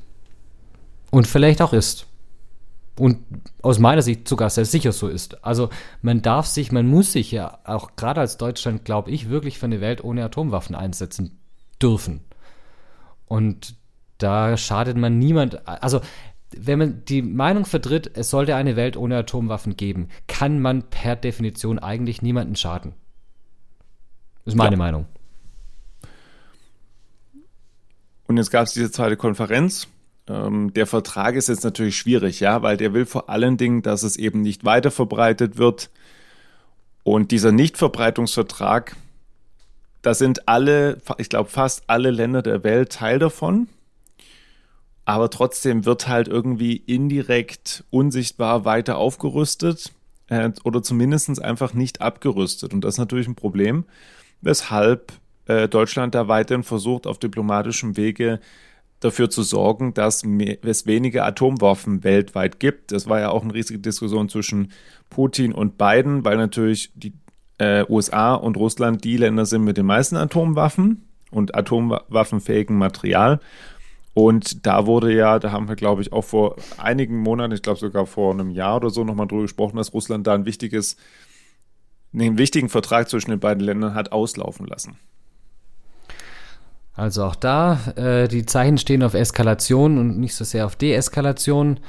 Und 1.11 1.27
vielleicht 1.27 1.61
auch 1.61 1.73
ist. 1.73 2.07
Und 2.97 3.19
aus 3.61 3.79
meiner 3.79 4.01
Sicht 4.01 4.27
sogar 4.27 4.49
sehr 4.49 4.65
sicher 4.65 4.91
so 4.91 5.07
ist. 5.07 5.43
Also 5.43 5.69
man 6.01 6.21
darf 6.21 6.45
sich, 6.45 6.71
man 6.71 6.87
muss 6.87 7.11
sich 7.11 7.31
ja 7.31 7.59
auch 7.63 7.95
gerade 7.95 8.21
als 8.21 8.37
Deutschland, 8.37 8.85
glaube 8.85 9.11
ich, 9.11 9.29
wirklich 9.29 9.59
für 9.59 9.65
eine 9.65 9.81
Welt 9.81 10.03
ohne 10.03 10.23
Atomwaffen 10.23 10.75
einsetzen 10.75 11.39
dürfen. 11.81 12.21
Und 13.25 13.75
da 14.17 14.57
schadet 14.57 14.95
man 14.97 15.19
niemand. 15.19 15.67
Also 15.67 16.01
wenn 16.59 16.79
man 16.79 17.05
die 17.05 17.21
Meinung 17.21 17.65
vertritt, 17.65 18.11
es 18.15 18.29
sollte 18.29 18.55
eine 18.55 18.75
Welt 18.75 18.97
ohne 18.97 19.17
Atomwaffen 19.17 19.77
geben, 19.77 20.09
kann 20.27 20.59
man 20.59 20.83
per 20.83 21.15
Definition 21.15 21.79
eigentlich 21.79 22.21
niemanden 22.21 22.55
schaden. 22.55 22.93
Das 24.45 24.53
ist 24.53 24.57
meine 24.57 24.75
ja. 24.75 24.77
Meinung. 24.77 25.05
Und 28.27 28.37
jetzt 28.37 28.51
gab 28.51 28.65
es 28.65 28.73
diese 28.73 28.91
zweite 28.91 29.17
Konferenz. 29.17 29.87
Ähm, 30.27 30.73
der 30.73 30.87
Vertrag 30.87 31.35
ist 31.35 31.49
jetzt 31.49 31.63
natürlich 31.63 31.97
schwierig, 31.97 32.39
ja, 32.39 32.61
weil 32.61 32.77
der 32.77 32.93
will 32.93 33.05
vor 33.05 33.29
allen 33.29 33.57
Dingen, 33.57 33.81
dass 33.81 34.03
es 34.03 34.15
eben 34.15 34.41
nicht 34.41 34.63
weiter 34.63 34.91
verbreitet 34.91 35.57
wird. 35.57 35.89
Und 37.03 37.31
dieser 37.31 37.51
Nichtverbreitungsvertrag, 37.51 38.95
da 40.01 40.13
sind 40.13 40.47
alle, 40.47 41.01
ich 41.17 41.29
glaube 41.29 41.49
fast 41.49 41.83
alle 41.87 42.11
Länder 42.11 42.41
der 42.41 42.63
Welt 42.63 42.93
Teil 42.93 43.19
davon 43.19 43.67
aber 45.05 45.29
trotzdem 45.29 45.85
wird 45.85 46.07
halt 46.07 46.27
irgendwie 46.27 46.75
indirekt 46.75 47.83
unsichtbar 47.89 48.65
weiter 48.65 48.97
aufgerüstet 48.97 49.91
äh, 50.27 50.51
oder 50.63 50.81
zumindest 50.81 51.41
einfach 51.41 51.73
nicht 51.73 52.01
abgerüstet. 52.01 52.73
Und 52.73 52.81
das 52.83 52.95
ist 52.95 52.99
natürlich 52.99 53.27
ein 53.27 53.35
Problem, 53.35 53.85
weshalb 54.41 55.13
äh, 55.45 55.67
Deutschland 55.67 56.15
da 56.15 56.27
weiterhin 56.27 56.63
versucht, 56.63 57.07
auf 57.07 57.17
diplomatischem 57.17 57.97
Wege 57.97 58.39
dafür 59.01 59.29
zu 59.29 59.43
sorgen, 59.43 59.93
dass 59.93 60.23
es 60.61 60.85
weniger 60.85 61.25
Atomwaffen 61.25 62.03
weltweit 62.05 62.59
gibt. 62.59 62.93
Das 62.93 63.09
war 63.09 63.19
ja 63.19 63.29
auch 63.29 63.43
eine 63.43 63.53
riesige 63.53 63.79
Diskussion 63.79 64.29
zwischen 64.29 64.71
Putin 65.09 65.51
und 65.51 65.77
Biden, 65.77 66.23
weil 66.23 66.37
natürlich 66.37 66.91
die 66.95 67.13
äh, 67.57 67.83
USA 67.89 68.33
und 68.35 68.55
Russland 68.55 69.03
die 69.03 69.17
Länder 69.17 69.45
sind 69.45 69.65
mit 69.65 69.77
den 69.77 69.85
meisten 69.85 70.15
Atomwaffen 70.15 71.07
und 71.31 71.55
atomwaffenfähigen 71.55 72.77
Material. 72.77 73.39
Und 74.13 74.65
da 74.65 74.85
wurde 74.85 75.13
ja, 75.13 75.39
da 75.39 75.51
haben 75.51 75.67
wir, 75.67 75.75
glaube 75.75 76.01
ich, 76.01 76.13
auch 76.13 76.23
vor 76.23 76.55
einigen 76.77 77.17
Monaten, 77.17 77.53
ich 77.53 77.63
glaube 77.63 77.79
sogar 77.79 78.05
vor 78.05 78.31
einem 78.31 78.51
Jahr 78.51 78.77
oder 78.77 78.89
so 78.89 79.03
nochmal 79.03 79.27
drüber 79.27 79.43
gesprochen, 79.43 79.77
dass 79.77 79.93
Russland 79.93 80.27
da 80.27 80.35
ein 80.35 80.45
wichtiges, 80.45 80.97
einen 82.13 82.37
wichtigen 82.37 82.69
Vertrag 82.69 83.09
zwischen 83.09 83.31
den 83.31 83.39
beiden 83.39 83.63
Ländern 83.63 83.95
hat 83.95 84.11
auslaufen 84.11 84.67
lassen. 84.67 84.97
Also 86.95 87.25
auch 87.25 87.35
da, 87.35 87.79
äh, 87.95 88.27
die 88.27 88.45
Zeichen 88.45 88.77
stehen 88.77 89.01
auf 89.01 89.15
Eskalation 89.15 89.97
und 89.97 90.19
nicht 90.19 90.35
so 90.35 90.43
sehr 90.43 90.67
auf 90.67 90.75
Deeskalation. 90.75 91.79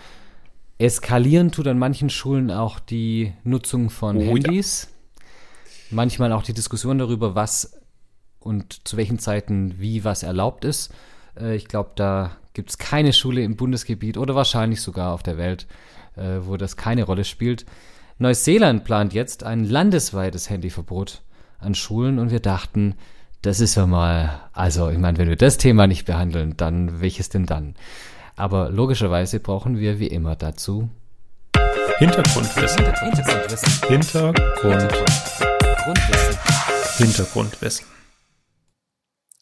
Eskalieren 0.79 1.53
tut 1.53 1.67
an 1.67 1.79
manchen 1.79 2.09
Schulen 2.09 2.51
auch 2.51 2.81
die 2.81 3.35
Nutzung 3.45 3.91
von 3.91 4.17
oh, 4.17 4.21
Handys. 4.21 4.89
Ja. 5.21 5.27
Manchmal 5.91 6.33
auch 6.33 6.43
die 6.43 6.55
Diskussion 6.55 6.99
darüber, 6.99 7.35
was 7.35 7.79
und 8.41 8.89
zu 8.89 8.97
welchen 8.97 9.19
Zeiten 9.19 9.75
wie 9.79 10.05
was 10.05 10.23
erlaubt 10.23 10.65
ist. 10.65 10.93
Äh, 11.39 11.57
ich 11.57 11.69
glaube, 11.69 11.91
da 11.97 12.33
gibt 12.53 12.71
es 12.71 12.79
keine 12.79 13.13
Schule 13.13 13.43
im 13.43 13.57
Bundesgebiet 13.57 14.17
oder 14.17 14.35
wahrscheinlich 14.35 14.81
sogar 14.81 15.13
auf 15.13 15.23
der 15.23 15.39
Welt, 15.39 15.67
äh, 16.17 16.39
wo 16.43 16.57
das 16.57 16.77
keine 16.77 17.05
Rolle 17.05 17.25
spielt. 17.25 17.67
Neuseeland 18.19 18.85
plant 18.85 19.13
jetzt 19.13 19.43
ein 19.43 19.65
landesweites 19.65 20.49
Handyverbot 20.49 21.23
an 21.59 21.75
Schulen 21.75 22.19
und 22.19 22.31
wir 22.31 22.41
dachten, 22.41 22.95
das 23.43 23.61
ist 23.61 23.75
ja 23.75 23.87
mal, 23.87 24.41
also 24.53 24.89
ich 24.91 24.99
meine, 24.99 25.19
wenn 25.19 25.29
wir 25.29 25.37
das 25.37 25.59
Thema 25.59 25.87
nicht 25.87 26.07
behandeln, 26.07 26.57
dann 26.57 27.01
welches 27.01 27.29
denn 27.29 27.47
dann? 27.47 27.75
Aber 28.37 28.71
logischerweise 28.71 29.41
brauchen 29.41 29.79
wir 29.79 29.99
wie 29.99 30.07
immer 30.07 30.37
dazu 30.37 30.89
Hintergrundwissen. 31.99 32.85
Hintergrundwissen. 32.85 33.89
Hintergrundwissen. 33.89 35.47
Hintergrundwissen. 36.99 37.87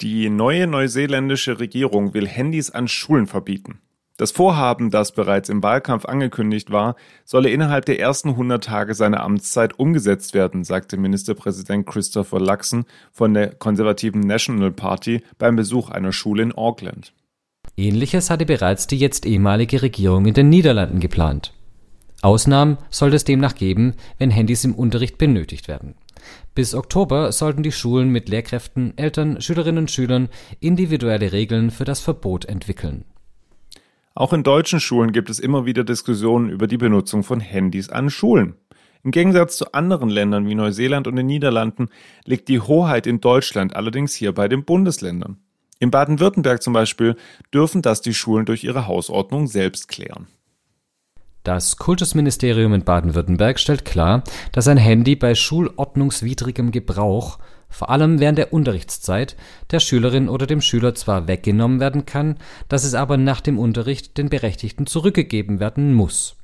Die 0.03 0.29
neue 0.31 0.67
neuseeländische 0.67 1.61
Regierung 1.61 2.13
will 2.13 2.27
Handys 2.27 2.71
an 2.71 2.89
Schulen 2.89 3.29
verbieten. 3.29 3.79
Das 4.17 4.33
Vorhaben, 4.33 4.91
das 4.91 5.13
bereits 5.13 5.49
im 5.49 5.63
Wahlkampf 5.63 6.07
angekündigt 6.07 6.73
war, 6.73 6.97
solle 7.25 7.51
innerhalb 7.51 7.85
der 7.87 8.01
ersten 8.01 8.31
100 8.31 8.65
Tage 8.65 8.95
seiner 8.95 9.23
Amtszeit 9.23 9.79
umgesetzt 9.79 10.35
werden, 10.35 10.65
sagte 10.65 10.97
Ministerpräsident 10.97 11.87
Christopher 11.87 12.41
Luxon 12.41 12.85
von 13.13 13.33
der 13.33 13.55
konservativen 13.55 14.23
National 14.23 14.73
Party 14.73 15.23
beim 15.39 15.55
Besuch 15.55 15.89
einer 15.89 16.13
Schule 16.13 16.43
in 16.43 16.53
Auckland. 16.53 17.13
Ähnliches 17.77 18.29
hatte 18.29 18.45
bereits 18.45 18.89
die 18.89 18.99
jetzt 18.99 19.25
ehemalige 19.25 19.83
Regierung 19.83 20.27
in 20.27 20.35
den 20.35 20.49
Niederlanden 20.49 20.99
geplant. 20.99 21.55
Ausnahmen 22.23 22.77
sollte 22.91 23.17
es 23.17 23.25
demnach 23.25 23.55
geben, 23.55 23.95
wenn 24.19 24.31
Handys 24.31 24.65
im 24.65 24.75
Unterricht 24.75 25.17
benötigt 25.17 25.69
werden. 25.69 25.95
Bis 26.55 26.75
Oktober 26.75 27.33
sollten 27.33 27.63
die 27.63 27.73
Schulen 27.73 28.11
mit 28.11 28.29
Lehrkräften, 28.29 28.97
Eltern, 28.97 29.41
Schülerinnen 29.41 29.85
und 29.85 29.91
Schülern 29.91 30.29
individuelle 30.61 31.33
Regeln 31.33 31.71
für 31.71 31.85
das 31.85 32.01
Verbot 32.01 32.45
entwickeln. 32.45 33.05
Auch 34.15 34.33
in 34.33 34.43
deutschen 34.43 34.81
Schulen 34.81 35.13
gibt 35.13 35.31
es 35.31 35.39
immer 35.39 35.65
wieder 35.65 35.85
Diskussionen 35.85 36.51
über 36.51 36.67
die 36.67 36.77
Benutzung 36.77 37.23
von 37.23 37.41
Handys 37.41 37.89
an 37.89 38.11
Schulen. 38.11 38.55
Im 39.05 39.11
Gegensatz 39.11 39.57
zu 39.57 39.73
anderen 39.73 40.11
Ländern 40.11 40.47
wie 40.47 40.55
Neuseeland 40.55 41.09
und 41.09 41.17
den 41.17 41.27
Niederlanden 41.27 41.89
liegt 42.25 42.49
die 42.49 42.61
Hoheit 42.61 43.07
in 43.07 43.21
Deutschland 43.21 43.75
allerdings 43.75 44.15
hier 44.15 44.33
bei 44.33 44.49
den 44.49 44.65
Bundesländern. 44.65 45.39
In 45.81 45.91
Baden-Württemberg 45.91 46.63
zum 46.63 46.73
Beispiel 46.73 47.17
dürfen 47.53 47.83
das 47.83 48.03
die 48.03 48.15
Schulen 48.15 48.47
durch 48.47 48.63
ihre 48.63 48.87
Hausordnung 48.87 49.49
selbst 49.49 49.89
klären. 49.89 50.29
Das 51.45 51.77
Kultusministerium 51.77 52.73
in 52.73 52.85
Baden-Württemberg 52.85 53.59
stellt 53.59 53.85
klar, 53.85 54.23
dass 54.53 54.69
ein 54.69 54.77
Handy 54.77 55.17
bei 55.17 55.35
schulordnungswidrigem 55.35 56.71
Gebrauch, 56.71 57.41
vor 57.69 57.91
allem 57.91 58.21
während 58.21 58.39
der 58.39 58.53
Unterrichtszeit, 58.53 59.37
der 59.73 59.81
Schülerin 59.81 60.29
oder 60.29 60.47
dem 60.47 60.61
Schüler 60.61 60.95
zwar 60.95 61.27
weggenommen 61.27 61.81
werden 61.81 62.07
kann, 62.07 62.37
dass 62.69 62.85
es 62.85 62.95
aber 62.95 63.17
nach 63.17 63.41
dem 63.41 63.59
Unterricht 63.59 64.19
den 64.19 64.29
Berechtigten 64.29 64.87
zurückgegeben 64.87 65.59
werden 65.59 65.93
muss. 65.95 66.37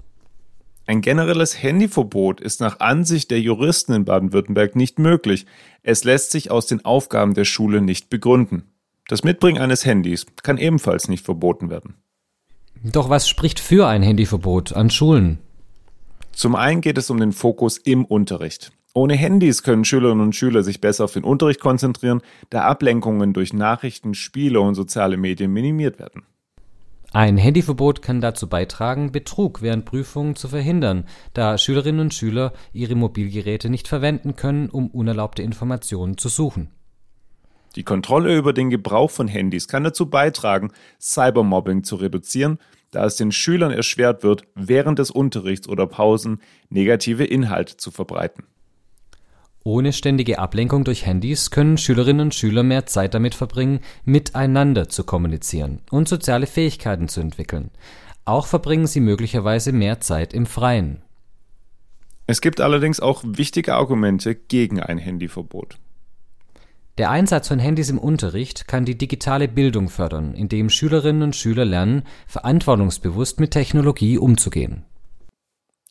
Ein 0.87 1.01
generelles 1.01 1.63
Handyverbot 1.63 2.41
ist 2.41 2.61
nach 2.61 2.81
Ansicht 2.81 3.31
der 3.31 3.41
Juristen 3.41 3.93
in 3.93 4.05
Baden-Württemberg 4.05 4.75
nicht 4.75 4.99
möglich. 4.99 5.47
Es 5.83 6.03
lässt 6.03 6.33
sich 6.33 6.51
aus 6.51 6.67
den 6.67 6.85
Aufgaben 6.85 7.35
der 7.35 7.45
Schule 7.45 7.83
nicht 7.83 8.11
begründen. 8.11 8.73
Das 9.07 9.23
Mitbringen 9.23 9.61
eines 9.63 9.85
Handys 9.85 10.27
kann 10.43 10.59
ebenfalls 10.59 11.09
nicht 11.09 11.25
verboten 11.25 11.71
werden. 11.71 11.95
Doch 12.85 13.11
was 13.11 13.29
spricht 13.29 13.59
für 13.59 13.89
ein 13.89 14.03
Handyverbot 14.03 14.73
an 14.73 14.91
Schulen? 14.91 15.39
Zum 16.33 16.55
einen 16.55 16.81
geht 16.81 16.99
es 16.99 17.11
um 17.11 17.19
den 17.19 17.33
Fokus 17.33 17.79
im 17.79 18.05
Unterricht. 18.05 18.73
Ohne 18.95 19.15
Handys 19.15 19.63
können 19.63 19.85
Schülerinnen 19.85 20.25
und 20.25 20.37
Schüler 20.37 20.63
sich 20.63 20.81
besser 20.81 21.05
auf 21.05 21.13
den 21.13 21.25
Unterricht 21.25 21.61
konzentrieren, 21.61 22.23
da 22.51 22.63
Ablenkungen 22.63 23.33
durch 23.33 23.53
Nachrichten, 23.53 24.15
Spiele 24.15 24.61
und 24.61 24.75
soziale 24.75 25.17
Medien 25.17 25.53
minimiert 25.53 25.99
werden. 25.99 26.23
Ein 27.13 27.37
Handyverbot 27.37 28.03
kann 28.03 28.21
dazu 28.21 28.49
beitragen, 28.49 29.13
Betrug 29.13 29.63
während 29.63 29.85
Prüfungen 29.85 30.37
zu 30.37 30.49
verhindern, 30.49 31.05
da 31.33 31.59
Schülerinnen 31.59 32.01
und 32.01 32.15
Schüler 32.15 32.53
ihre 32.73 32.95
Mobilgeräte 32.95 33.71
nicht 33.71 33.89
verwenden 33.89 34.37
können, 34.37 34.69
um 34.69 34.89
unerlaubte 34.89 35.43
Informationen 35.43 36.19
zu 36.19 36.29
suchen. 36.29 36.71
Die 37.79 37.85
Kontrolle 37.85 38.37
über 38.37 38.53
den 38.53 38.71
Gebrauch 38.71 39.09
von 39.09 39.29
Handys 39.29 39.69
kann 39.69 39.85
dazu 39.85 40.11
beitragen, 40.11 40.73
Cybermobbing 41.01 41.85
zu 41.85 41.95
reduzieren, 41.95 42.59
da 42.91 43.05
es 43.05 43.15
den 43.15 43.31
Schülern 43.31 43.71
erschwert 43.71 44.25
wird, 44.25 44.43
während 44.57 44.99
des 44.99 45.13
Unterrichts 45.13 45.69
oder 45.69 45.87
Pausen 45.87 46.41
negative 46.71 47.23
Inhalte 47.23 47.77
zu 47.77 47.93
verbreiten. 47.93 48.43
Ohne 49.63 49.93
ständige 49.93 50.41
Ablenkung 50.41 50.83
durch 50.83 51.07
Handys 51.07 51.53
können 51.53 51.79
Schülerinnen 51.79 52.23
und 52.23 52.35
Schüler 52.35 52.65
mehr 52.65 52.87
Zeit 52.87 53.15
damit 53.15 53.37
verbringen, 53.37 53.79
miteinander 54.05 54.89
zu 54.89 55.05
kommunizieren 55.05 55.81
und 55.93 56.09
soziale 56.09 56.49
Fähigkeiten 56.49 57.07
zu 57.07 57.21
entwickeln. 57.21 57.71
Auch 58.25 58.49
verbringen 58.49 58.89
sie 58.89 58.99
möglicherweise 58.99 59.71
mehr 59.71 60.01
Zeit 60.01 60.35
im 60.35 60.47
Freien. 60.47 61.03
Es 62.27 62.41
gibt 62.41 62.61
allerdings 62.61 62.99
auch 62.99 63.23
wichtige 63.25 63.77
Argumente 63.77 64.35
gegen 64.35 64.81
ein 64.81 64.99
Handyverbot. 64.99 65.79
Der 66.99 67.11
Einsatz 67.11 67.47
von 67.47 67.61
Handys 67.61 67.91
im 67.91 67.99
Unterricht 67.99 68.67
kann 68.67 68.85
die 68.85 68.99
digitale 68.99 69.47
Bildung 69.47 69.89
fördern, 69.89 70.35
indem 70.35 70.69
Schülerinnen 70.69 71.23
und 71.23 71.37
Schüler 71.37 71.65
lernen, 71.65 72.03
verantwortungsbewusst 72.27 73.39
mit 73.39 73.53
Technologie 73.53 74.19
umzugehen. 74.19 74.85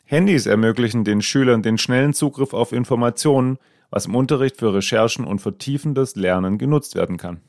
Handys 0.03 0.45
ermöglichen 0.47 1.05
den 1.05 1.21
Schülern 1.21 1.63
den 1.63 1.77
schnellen 1.77 2.13
Zugriff 2.13 2.53
auf 2.53 2.73
Informationen, 2.73 3.57
was 3.89 4.05
im 4.05 4.15
Unterricht 4.15 4.57
für 4.57 4.73
Recherchen 4.73 5.23
und 5.23 5.39
vertiefendes 5.39 6.17
Lernen 6.17 6.57
genutzt 6.57 6.95
werden 6.95 7.15
kann. 7.15 7.39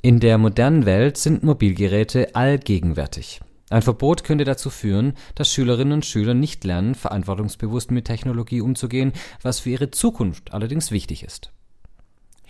In 0.00 0.20
der 0.20 0.38
modernen 0.38 0.86
Welt 0.86 1.16
sind 1.16 1.42
Mobilgeräte 1.42 2.36
allgegenwärtig. 2.36 3.40
Ein 3.70 3.82
Verbot 3.82 4.22
könnte 4.22 4.44
dazu 4.44 4.70
führen, 4.70 5.14
dass 5.34 5.52
Schülerinnen 5.52 5.94
und 5.94 6.06
Schüler 6.06 6.34
nicht 6.34 6.62
lernen, 6.62 6.94
verantwortungsbewusst 6.94 7.90
mit 7.90 8.04
Technologie 8.04 8.60
umzugehen, 8.60 9.12
was 9.42 9.58
für 9.58 9.70
ihre 9.70 9.90
Zukunft 9.90 10.54
allerdings 10.54 10.92
wichtig 10.92 11.24
ist. 11.24 11.50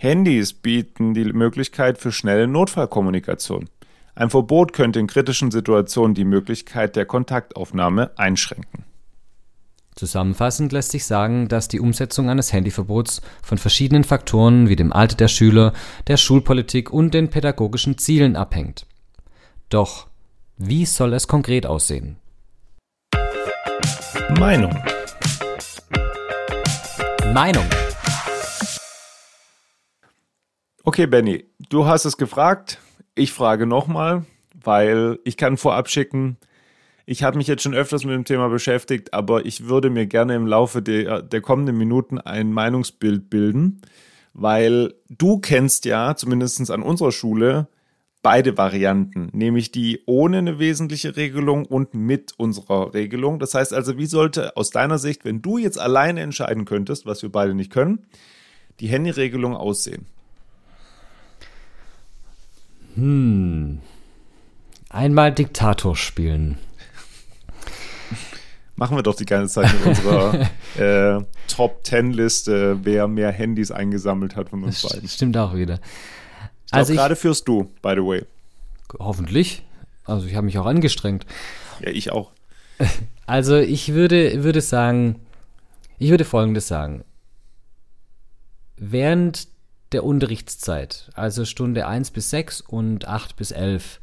Handys 0.01 0.53
bieten 0.53 1.13
die 1.13 1.25
Möglichkeit 1.25 1.97
für 1.97 2.13
schnelle 2.13 2.47
Notfallkommunikation. 2.47 3.69
Ein 4.15 4.29
Verbot 4.29 4.71
könnte 4.71 4.97
in 4.97 5.07
kritischen 5.07 5.51
Situationen 5.51 6.15
die 6.15 6.23
Möglichkeit 6.23 6.95
der 6.95 7.05
Kontaktaufnahme 7.05 8.11
einschränken. 8.15 8.85
Zusammenfassend 9.95 10.71
lässt 10.71 10.91
sich 10.91 11.05
sagen, 11.05 11.49
dass 11.49 11.67
die 11.67 11.81
Umsetzung 11.81 12.29
eines 12.29 12.53
Handyverbots 12.53 13.21
von 13.41 13.57
verschiedenen 13.57 14.05
Faktoren 14.05 14.69
wie 14.69 14.77
dem 14.77 14.93
Alter 14.93 15.17
der 15.17 15.27
Schüler, 15.27 15.73
der 16.07 16.15
Schulpolitik 16.15 16.93
und 16.93 17.13
den 17.13 17.29
pädagogischen 17.29 17.97
Zielen 17.97 18.37
abhängt. 18.37 18.85
Doch 19.67 20.07
wie 20.55 20.85
soll 20.85 21.11
es 21.11 21.27
konkret 21.27 21.65
aussehen? 21.65 22.15
Meinung. 24.37 24.73
Meinung. 27.33 27.65
Okay, 30.89 31.05
Benny, 31.05 31.45
du 31.69 31.85
hast 31.85 32.05
es 32.05 32.17
gefragt. 32.17 32.79
Ich 33.13 33.31
frage 33.31 33.67
nochmal, 33.67 34.25
weil 34.59 35.19
ich 35.23 35.37
kann 35.37 35.55
vorab 35.55 35.87
schicken, 35.87 36.37
ich 37.05 37.21
habe 37.21 37.37
mich 37.37 37.45
jetzt 37.45 37.61
schon 37.61 37.75
öfters 37.75 38.05
mit 38.05 38.15
dem 38.15 38.25
Thema 38.25 38.49
beschäftigt, 38.49 39.13
aber 39.13 39.45
ich 39.45 39.67
würde 39.67 39.91
mir 39.91 40.07
gerne 40.07 40.33
im 40.33 40.47
Laufe 40.47 40.81
der, 40.81 41.21
der 41.21 41.41
kommenden 41.41 41.77
Minuten 41.77 42.17
ein 42.17 42.51
Meinungsbild 42.51 43.29
bilden, 43.29 43.83
weil 44.33 44.95
du 45.09 45.37
kennst 45.37 45.85
ja, 45.85 46.15
zumindest 46.15 46.71
an 46.71 46.81
unserer 46.81 47.11
Schule, 47.11 47.67
beide 48.23 48.57
Varianten, 48.57 49.29
nämlich 49.31 49.71
die 49.71 50.01
ohne 50.07 50.39
eine 50.39 50.57
wesentliche 50.57 51.15
Regelung 51.15 51.67
und 51.67 51.93
mit 51.93 52.33
unserer 52.37 52.95
Regelung. 52.95 53.37
Das 53.37 53.53
heißt 53.53 53.75
also, 53.75 53.99
wie 53.99 54.07
sollte 54.07 54.57
aus 54.57 54.71
deiner 54.71 54.97
Sicht, 54.97 55.23
wenn 55.23 55.43
du 55.43 55.59
jetzt 55.59 55.79
alleine 55.79 56.21
entscheiden 56.21 56.65
könntest, 56.65 57.05
was 57.05 57.21
wir 57.21 57.31
beide 57.31 57.53
nicht 57.53 57.71
können, 57.71 58.07
die 58.79 58.87
Handyregelung 58.87 59.55
aussehen? 59.55 60.07
Hm. 62.99 63.79
Einmal 64.89 65.31
Diktator 65.31 65.95
spielen. 65.95 66.57
Machen 68.75 68.97
wir 68.97 69.03
doch 69.03 69.15
die 69.15 69.25
ganze 69.25 69.55
Zeit 69.55 69.73
mit 69.73 69.85
unserer 69.85 70.49
äh, 70.77 71.23
Top 71.47 71.83
Ten 71.83 72.11
Liste, 72.11 72.79
wer 72.83 73.07
mehr 73.07 73.31
Handys 73.31 73.71
eingesammelt 73.71 74.35
hat 74.35 74.49
von 74.49 74.63
uns 74.63 74.81
das 74.81 74.93
beiden. 74.93 75.09
Stimmt 75.09 75.37
auch 75.37 75.53
wieder. 75.53 75.79
Ich 76.67 76.73
also 76.73 76.93
gerade 76.93 77.15
führst 77.15 77.47
du, 77.47 77.71
by 77.81 77.93
the 77.95 78.03
way. 78.03 78.25
Hoffentlich. 78.97 79.63
Also 80.05 80.27
ich 80.27 80.35
habe 80.35 80.45
mich 80.45 80.57
auch 80.57 80.65
angestrengt. 80.65 81.25
Ja, 81.81 81.89
ich 81.89 82.11
auch. 82.11 82.31
Also 83.25 83.57
ich 83.57 83.93
würde, 83.93 84.43
würde 84.43 84.59
sagen, 84.59 85.19
ich 85.99 86.09
würde 86.09 86.25
Folgendes 86.25 86.67
sagen. 86.67 87.03
Während 88.75 89.49
der 89.91 90.03
Unterrichtszeit, 90.03 91.09
also 91.13 91.45
Stunde 91.45 91.87
1 91.87 92.11
bis 92.11 92.29
6 92.29 92.61
und 92.61 93.07
8 93.07 93.35
bis 93.35 93.51
11, 93.51 93.99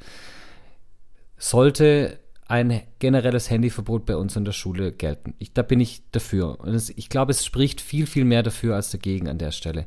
sollte 1.38 2.18
ein 2.48 2.82
generelles 2.98 3.50
Handyverbot 3.50 4.06
bei 4.06 4.16
uns 4.16 4.36
in 4.36 4.44
der 4.44 4.52
Schule 4.52 4.92
gelten. 4.92 5.34
Ich, 5.38 5.52
da 5.52 5.62
bin 5.62 5.80
ich 5.80 6.02
dafür. 6.12 6.60
Und 6.60 6.74
es, 6.74 6.90
ich 6.90 7.08
glaube, 7.08 7.32
es 7.32 7.44
spricht 7.44 7.80
viel, 7.80 8.06
viel 8.06 8.24
mehr 8.24 8.42
dafür 8.42 8.76
als 8.76 8.90
dagegen 8.90 9.28
an 9.28 9.38
der 9.38 9.50
Stelle. 9.50 9.86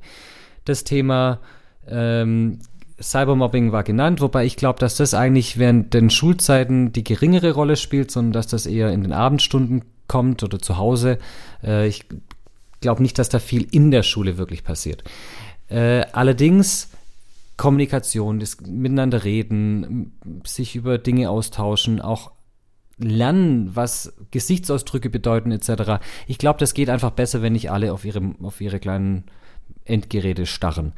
Das 0.65 0.84
Thema 0.84 1.39
ähm, 1.88 2.60
Cybermobbing 3.01 3.72
war 3.72 3.84
genannt, 3.84 4.20
wobei 4.20 4.46
ich 4.46 4.58
glaube, 4.58 4.79
dass 4.79 4.96
das 4.96 5.13
eigentlich 5.13 5.58
während 5.58 5.94
den 5.94 6.10
Schulzeiten 6.10 6.91
die 6.91 7.06
geringere 7.06 7.51
Rolle 7.51 7.77
spielt, 7.77 8.12
sondern 8.12 8.34
dass 8.34 8.48
das 8.48 8.65
eher 8.65 8.91
in 8.91 9.03
den 9.03 9.13
Abendstunden 9.13 9.86
kommt 10.08 10.44
oder 10.44 10.60
zu 10.60 10.77
Hause. 10.77 11.18
Äh, 11.63 11.88
ich 11.88 12.06
glaube 12.82 13.01
nicht, 13.01 13.18
dass 13.20 13.29
da 13.29 13.39
viel 13.39 13.68
in 13.72 13.91
der 13.91 14.03
Schule 14.03 14.38
wirklich 14.38 14.65
passiert. 14.65 15.03
Äh, 15.69 16.05
allerdings 16.11 16.89
Kommunikation, 17.57 18.39
das 18.39 18.61
Miteinander 18.61 19.23
reden, 19.23 20.13
sich 20.45 20.75
über 20.75 20.97
Dinge 20.97 21.29
austauschen, 21.29 22.01
auch 22.01 22.31
lernen, 22.97 23.75
was 23.75 24.13
Gesichtsausdrücke 24.31 25.09
bedeuten 25.09 25.51
etc. 25.51 26.01
Ich 26.27 26.38
glaube, 26.38 26.59
das 26.59 26.73
geht 26.73 26.89
einfach 26.89 27.11
besser, 27.11 27.41
wenn 27.41 27.53
nicht 27.53 27.71
alle 27.71 27.93
auf 27.93 28.05
ihre, 28.05 28.35
auf 28.41 28.61
ihre 28.61 28.79
kleinen 28.79 29.25
Endgeräte 29.85 30.45
starren. 30.45 30.93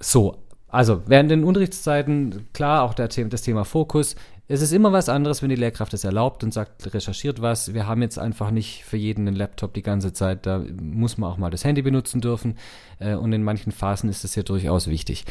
So, 0.00 0.38
also 0.68 1.02
während 1.06 1.30
den 1.30 1.44
Unterrichtszeiten, 1.44 2.48
klar, 2.52 2.82
auch 2.82 2.94
der, 2.94 3.08
das 3.08 3.42
Thema 3.42 3.64
Fokus. 3.64 4.16
Es 4.48 4.62
ist 4.62 4.72
immer 4.72 4.92
was 4.92 5.08
anderes, 5.08 5.42
wenn 5.42 5.48
die 5.48 5.56
Lehrkraft 5.56 5.92
es 5.92 6.04
erlaubt 6.04 6.44
und 6.44 6.54
sagt, 6.54 6.94
recherchiert 6.94 7.42
was. 7.42 7.74
Wir 7.74 7.88
haben 7.88 8.00
jetzt 8.00 8.18
einfach 8.18 8.52
nicht 8.52 8.84
für 8.84 8.96
jeden 8.96 9.26
einen 9.26 9.36
Laptop 9.36 9.74
die 9.74 9.82
ganze 9.82 10.12
Zeit. 10.12 10.46
Da 10.46 10.64
muss 10.80 11.18
man 11.18 11.30
auch 11.30 11.36
mal 11.36 11.50
das 11.50 11.64
Handy 11.64 11.82
benutzen 11.82 12.20
dürfen. 12.20 12.56
Äh, 13.00 13.14
und 13.14 13.32
in 13.32 13.42
manchen 13.42 13.72
Phasen 13.72 14.08
ist 14.08 14.24
es 14.24 14.36
ja 14.36 14.44
durchaus 14.44 14.86
wichtig. 14.86 15.24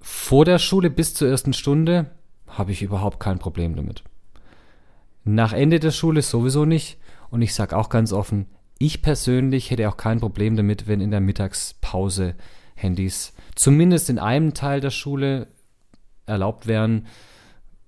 Vor 0.00 0.44
der 0.44 0.60
Schule 0.60 0.88
bis 0.88 1.14
zur 1.14 1.28
ersten 1.28 1.52
Stunde 1.52 2.10
habe 2.46 2.70
ich 2.70 2.82
überhaupt 2.82 3.18
kein 3.18 3.40
Problem 3.40 3.74
damit. 3.74 4.04
Nach 5.24 5.52
Ende 5.52 5.80
der 5.80 5.90
Schule 5.90 6.22
sowieso 6.22 6.64
nicht. 6.64 6.98
Und 7.30 7.42
ich 7.42 7.54
sage 7.54 7.76
auch 7.76 7.88
ganz 7.88 8.12
offen, 8.12 8.46
ich 8.78 9.02
persönlich 9.02 9.70
hätte 9.70 9.88
auch 9.88 9.96
kein 9.96 10.20
Problem 10.20 10.56
damit, 10.56 10.86
wenn 10.86 11.00
in 11.00 11.10
der 11.10 11.20
Mittagspause 11.20 12.34
Handys 12.74 13.32
zumindest 13.54 14.10
in 14.10 14.18
einem 14.18 14.54
Teil 14.54 14.80
der 14.80 14.90
Schule 14.90 15.48
erlaubt 16.26 16.66
wären. 16.66 17.06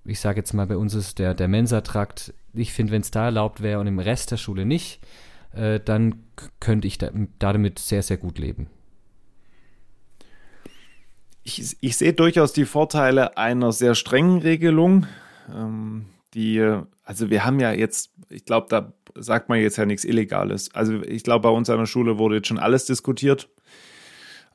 Ich 0.05 0.19
sage 0.19 0.39
jetzt 0.39 0.53
mal, 0.53 0.67
bei 0.67 0.77
uns 0.77 0.93
ist 0.93 1.19
der, 1.19 1.33
der 1.33 1.47
Mensa-Trakt. 1.47 2.33
Ich 2.53 2.73
finde, 2.73 2.93
wenn 2.93 3.01
es 3.01 3.11
da 3.11 3.25
erlaubt 3.25 3.61
wäre 3.61 3.79
und 3.79 3.87
im 3.87 3.99
Rest 3.99 4.31
der 4.31 4.37
Schule 4.37 4.65
nicht, 4.65 5.01
äh, 5.53 5.79
dann 5.79 6.23
könnte 6.59 6.87
ich 6.87 6.97
da, 6.97 7.09
damit 7.39 7.79
sehr, 7.79 8.03
sehr 8.03 8.17
gut 8.17 8.37
leben. 8.37 8.67
Ich, 11.43 11.77
ich 11.79 11.97
sehe 11.97 12.13
durchaus 12.13 12.53
die 12.53 12.65
Vorteile 12.65 13.37
einer 13.37 13.71
sehr 13.71 13.95
strengen 13.95 14.39
Regelung. 14.39 15.07
Ähm, 15.53 16.05
die, 16.33 16.59
also 17.03 17.29
wir 17.29 17.45
haben 17.45 17.59
ja 17.59 17.71
jetzt, 17.71 18.11
ich 18.29 18.45
glaube, 18.45 18.67
da 18.69 18.93
sagt 19.15 19.49
man 19.49 19.59
jetzt 19.59 19.77
ja 19.77 19.85
nichts 19.85 20.03
Illegales. 20.03 20.73
Also 20.73 21.01
ich 21.01 21.23
glaube, 21.23 21.43
bei 21.43 21.55
uns 21.55 21.69
an 21.69 21.79
der 21.79 21.85
Schule 21.85 22.17
wurde 22.17 22.37
jetzt 22.37 22.47
schon 22.47 22.59
alles 22.59 22.85
diskutiert. 22.85 23.49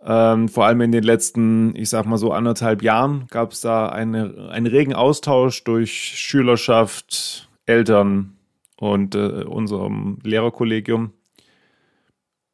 Ähm, 0.03 0.49
vor 0.49 0.67
allem 0.67 0.81
in 0.81 0.93
den 0.93 1.05
letzten, 1.05 1.77
ich 1.77 1.91
sag 1.91 2.07
mal 2.07 2.17
so 2.17 2.33
anderthalb 2.33 2.83
Jahren, 2.83 3.27
gab 3.31 3.53
es 3.53 3.61
da 3.61 3.89
eine, 3.89 4.49
einen 4.51 4.67
regen 4.67 4.95
Austausch 4.95 5.63
durch 5.65 5.93
Schülerschaft, 5.93 7.49
Eltern 7.67 8.37
und 8.77 9.15
äh, 9.15 9.45
unserem 9.45 10.19
Lehrerkollegium. 10.23 11.13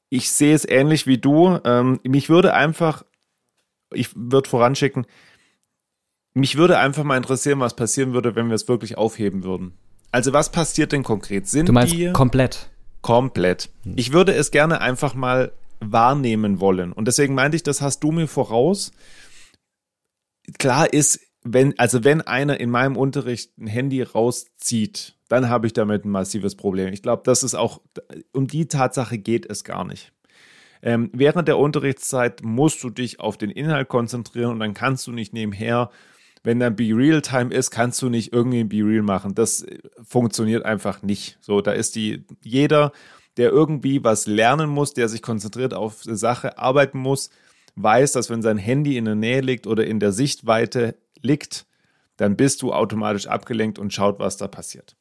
Ich 0.09 0.31
sehe 0.31 0.55
es 0.55 0.69
ähnlich 0.69 1.07
wie 1.07 1.19
du. 1.19 1.59
Ähm, 1.65 2.01
mich 2.03 2.29
würde 2.29 2.53
einfach, 2.53 3.05
ich 3.93 4.11
würde 4.15 4.49
voranschicken, 4.49 5.07
mich 6.35 6.57
würde 6.57 6.79
einfach 6.79 7.05
mal 7.05 7.17
interessieren, 7.17 7.61
was 7.61 7.77
passieren 7.77 8.13
würde, 8.13 8.35
wenn 8.35 8.49
wir 8.49 8.55
es 8.55 8.69
wirklich 8.69 8.99
aufheben 8.99 9.45
würden. 9.45 9.73
Also 10.11 10.33
was 10.33 10.51
passiert 10.51 10.93
denn 10.93 11.03
konkret? 11.03 11.47
Sind 11.47 11.69
du 11.69 11.73
meinst 11.73 11.95
die 11.95 12.13
komplett? 12.13 12.71
Komplett. 13.03 13.71
Ich 13.95 14.13
würde 14.13 14.35
es 14.35 14.51
gerne 14.51 14.81
einfach 14.81 15.15
mal 15.15 15.53
wahrnehmen 15.81 16.61
wollen. 16.61 16.93
Und 16.93 17.07
deswegen 17.07 17.35
meinte 17.35 17.57
ich, 17.57 17.63
das 17.63 17.81
hast 17.83 18.01
du 18.01 18.13
mir 18.13 18.27
voraus. 18.27 18.93
Klar 20.59 20.93
ist, 20.93 21.21
wenn, 21.43 21.79
also 21.79 22.05
wenn 22.05 22.23
einer 22.23 22.59
in 22.61 22.71
meinem 22.71 22.97
Unterricht 22.97 23.57
ein 23.59 23.67
Handy 23.67 24.03
rauszieht, 24.03 25.17
dann 25.29 25.49
habe 25.49 25.67
ich 25.67 25.73
damit 25.73 26.05
ein 26.05 26.11
massives 26.11 26.57
Problem. 26.57 26.93
Ich 26.93 27.03
glaube, 27.03 27.23
das 27.25 27.43
ist 27.43 27.55
auch, 27.55 27.81
um 28.33 28.47
die 28.47 28.67
Tatsache 28.67 29.19
geht 29.19 29.49
es 29.49 29.65
gar 29.65 29.85
nicht. 29.85 30.13
Ähm, 30.83 31.11
während 31.13 31.49
der 31.49 31.59
Unterrichtszeit 31.59 32.43
musst 32.43 32.83
du 32.83 32.91
dich 32.91 33.21
auf 33.21 33.37
den 33.37 33.51
Inhalt 33.51 33.89
konzentrieren 33.89 34.53
und 34.53 34.61
dann 34.61 34.75
kannst 34.75 35.07
du 35.07 35.13
nicht 35.13 35.33
nebenher, 35.33 35.91
wenn 36.43 36.61
dann 36.61 36.77
Be 36.77 36.95
Real 36.95 37.23
Time 37.23 37.53
ist, 37.53 37.71
kannst 37.71 38.01
du 38.03 38.09
nicht 38.09 38.33
irgendwie 38.33 38.61
ein 38.61 38.69
Be 38.69 38.85
Real 38.85 39.03
machen. 39.03 39.35
Das 39.35 39.67
funktioniert 40.05 40.65
einfach 40.65 41.03
nicht. 41.03 41.39
So, 41.41 41.61
da 41.61 41.73
ist 41.73 41.97
die, 41.97 42.25
jeder 42.45 42.93
der 43.37 43.51
irgendwie 43.51 44.03
was 44.03 44.27
lernen 44.27 44.71
muss, 44.71 44.95
der 44.95 45.09
sich 45.09 45.23
konzentriert 45.23 45.75
auf 45.75 46.03
eine 46.07 46.17
Sache 46.17 46.59
arbeiten 46.59 46.99
muss, 46.99 47.31
weiß, 47.77 48.13
dass 48.13 48.31
wenn 48.31 48.43
sein 48.43 48.59
Handy 48.59 48.97
in 48.97 49.05
der 49.05 49.15
Nähe 49.15 49.41
liegt 49.41 49.67
oder 49.67 49.87
in 49.87 50.01
der 50.01 50.13
Sichtweite 50.13 50.97
liegt, 51.21 51.67
dann 52.17 52.37
bist 52.37 52.63
du 52.63 52.73
automatisch 52.73 53.27
abgelenkt 53.27 53.79
und 53.79 53.93
schaut, 53.93 54.19
was 54.19 54.39
da 54.39 54.49
passiert. 54.49 54.97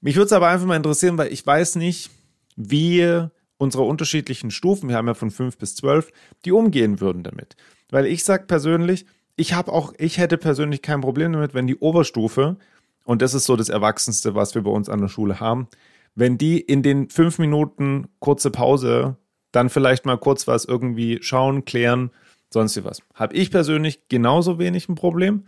Mich 0.00 0.14
würde 0.14 0.26
es 0.26 0.32
aber 0.32 0.48
einfach 0.48 0.66
mal 0.66 0.76
interessieren, 0.76 1.18
weil 1.18 1.32
ich 1.32 1.44
weiß 1.44 1.74
nicht, 1.76 2.10
wie 2.56 3.26
unsere 3.56 3.82
unterschiedlichen 3.82 4.52
Stufen, 4.52 4.88
wir 4.88 4.96
haben 4.96 5.08
ja 5.08 5.14
von 5.14 5.32
fünf 5.32 5.58
bis 5.58 5.74
zwölf, 5.74 6.12
die 6.44 6.52
umgehen 6.52 7.00
würden 7.00 7.24
damit. 7.24 7.56
Weil 7.90 8.06
ich 8.06 8.22
sage 8.22 8.44
persönlich, 8.46 9.06
ich 9.34 9.52
habe 9.52 9.72
auch, 9.72 9.92
ich 9.98 10.18
hätte 10.18 10.38
persönlich 10.38 10.82
kein 10.82 11.00
Problem 11.00 11.32
damit, 11.32 11.54
wenn 11.54 11.66
die 11.66 11.76
Oberstufe, 11.76 12.56
und 13.04 13.22
das 13.22 13.34
ist 13.34 13.46
so 13.46 13.56
das 13.56 13.68
Erwachsenste, 13.68 14.34
was 14.34 14.54
wir 14.54 14.62
bei 14.62 14.70
uns 14.70 14.88
an 14.88 15.00
der 15.00 15.08
Schule 15.08 15.40
haben, 15.40 15.68
wenn 16.18 16.36
die 16.36 16.60
in 16.60 16.82
den 16.82 17.10
fünf 17.10 17.38
Minuten 17.38 18.08
kurze 18.18 18.50
Pause 18.50 19.16
dann 19.52 19.70
vielleicht 19.70 20.04
mal 20.04 20.18
kurz 20.18 20.48
was 20.48 20.64
irgendwie 20.64 21.18
schauen, 21.22 21.64
klären, 21.64 22.10
sonst 22.50 22.82
was. 22.84 23.02
Habe 23.14 23.34
ich 23.34 23.52
persönlich 23.52 24.08
genauso 24.08 24.58
wenig 24.58 24.88
ein 24.88 24.96
Problem. 24.96 25.44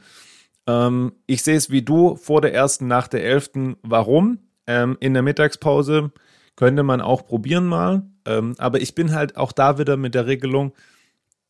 Ähm, 0.68 1.12
ich 1.26 1.42
sehe 1.42 1.56
es 1.56 1.70
wie 1.70 1.82
du 1.82 2.14
vor 2.14 2.40
der 2.40 2.54
ersten, 2.54 2.86
nach 2.86 3.08
der 3.08 3.24
elften. 3.24 3.76
Warum? 3.82 4.38
Ähm, 4.68 4.96
in 5.00 5.12
der 5.12 5.22
Mittagspause 5.22 6.12
könnte 6.54 6.84
man 6.84 7.00
auch 7.00 7.26
probieren 7.26 7.66
mal. 7.66 8.02
Ähm, 8.24 8.54
aber 8.58 8.80
ich 8.80 8.94
bin 8.94 9.12
halt 9.12 9.36
auch 9.36 9.50
da 9.50 9.76
wieder 9.78 9.96
mit 9.96 10.14
der 10.14 10.26
Regelung, 10.26 10.72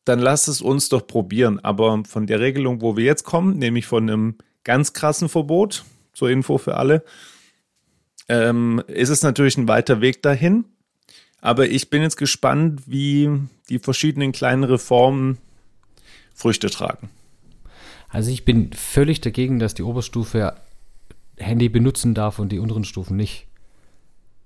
dann 0.03 0.19
lass 0.19 0.47
es 0.47 0.61
uns 0.61 0.89
doch 0.89 1.05
probieren. 1.05 1.59
Aber 1.59 2.03
von 2.07 2.25
der 2.25 2.39
Regelung, 2.39 2.81
wo 2.81 2.97
wir 2.97 3.05
jetzt 3.05 3.23
kommen, 3.23 3.59
nämlich 3.59 3.85
von 3.85 4.09
einem 4.09 4.37
ganz 4.63 4.93
krassen 4.93 5.29
Verbot, 5.29 5.85
zur 6.13 6.29
Info 6.31 6.57
für 6.57 6.75
alle, 6.75 7.03
ähm, 8.31 8.81
ist 8.87 9.09
es 9.09 9.23
natürlich 9.23 9.57
ein 9.57 9.67
weiter 9.67 9.99
Weg 9.99 10.23
dahin. 10.23 10.63
Aber 11.41 11.67
ich 11.67 11.89
bin 11.89 12.01
jetzt 12.01 12.15
gespannt, 12.15 12.83
wie 12.85 13.29
die 13.69 13.79
verschiedenen 13.79 14.31
kleinen 14.31 14.63
Reformen 14.63 15.37
Früchte 16.33 16.69
tragen. 16.69 17.09
Also 18.07 18.31
ich 18.31 18.45
bin 18.45 18.71
völlig 18.73 19.19
dagegen, 19.19 19.59
dass 19.59 19.73
die 19.73 19.83
Oberstufe 19.83 20.55
Handy 21.37 21.67
benutzen 21.67 22.13
darf 22.13 22.39
und 22.39 22.51
die 22.51 22.59
unteren 22.59 22.85
Stufen 22.85 23.17
nicht. 23.17 23.47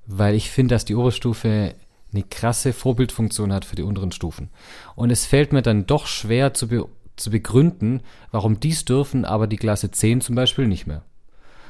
Weil 0.07 0.33
ich 0.35 0.49
finde, 0.49 0.73
dass 0.73 0.85
die 0.85 0.95
Oberstufe 0.95 1.75
eine 2.11 2.23
krasse 2.23 2.73
Vorbildfunktion 2.73 3.53
hat 3.53 3.65
für 3.65 3.75
die 3.75 3.83
unteren 3.83 4.11
Stufen. 4.11 4.49
Und 4.95 5.11
es 5.11 5.25
fällt 5.25 5.53
mir 5.53 5.61
dann 5.61 5.85
doch 5.85 6.07
schwer 6.07 6.53
zu, 6.53 6.67
be 6.69 6.87
zu 7.17 7.29
begründen, 7.29 8.01
warum 8.31 8.59
dies 8.59 8.83
dürfen, 8.83 9.25
aber 9.25 9.47
die 9.47 9.57
Klasse 9.57 9.91
10 9.91 10.21
zum 10.21 10.35
Beispiel 10.35 10.67
nicht 10.67 10.85
mehr. 10.87 11.03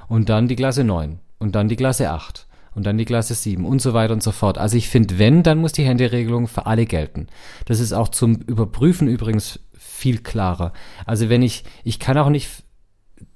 Und 0.08 0.30
dann 0.30 0.47
die 0.47 0.56
Klasse 0.56 0.84
9 0.84 1.19
und 1.39 1.55
dann 1.55 1.67
die 1.67 1.75
Klasse 1.75 2.09
8 2.11 2.47
und 2.75 2.85
dann 2.85 2.97
die 2.97 3.05
Klasse 3.05 3.33
7 3.33 3.65
und 3.65 3.81
so 3.81 3.93
weiter 3.93 4.13
und 4.13 4.21
so 4.21 4.31
fort. 4.31 4.57
Also 4.57 4.77
ich 4.77 4.89
finde, 4.89 5.17
wenn, 5.17 5.43
dann 5.43 5.57
muss 5.57 5.71
die 5.71 5.85
Handyregelung 5.85 6.47
für 6.47 6.65
alle 6.65 6.85
gelten. 6.85 7.27
Das 7.65 7.79
ist 7.79 7.93
auch 7.93 8.09
zum 8.09 8.35
Überprüfen 8.35 9.07
übrigens 9.07 9.59
viel 9.73 10.19
klarer. 10.19 10.73
Also 11.05 11.29
wenn 11.29 11.41
ich, 11.41 11.63
ich 11.83 11.99
kann 11.99 12.17
auch 12.17 12.29
nicht, 12.29 12.63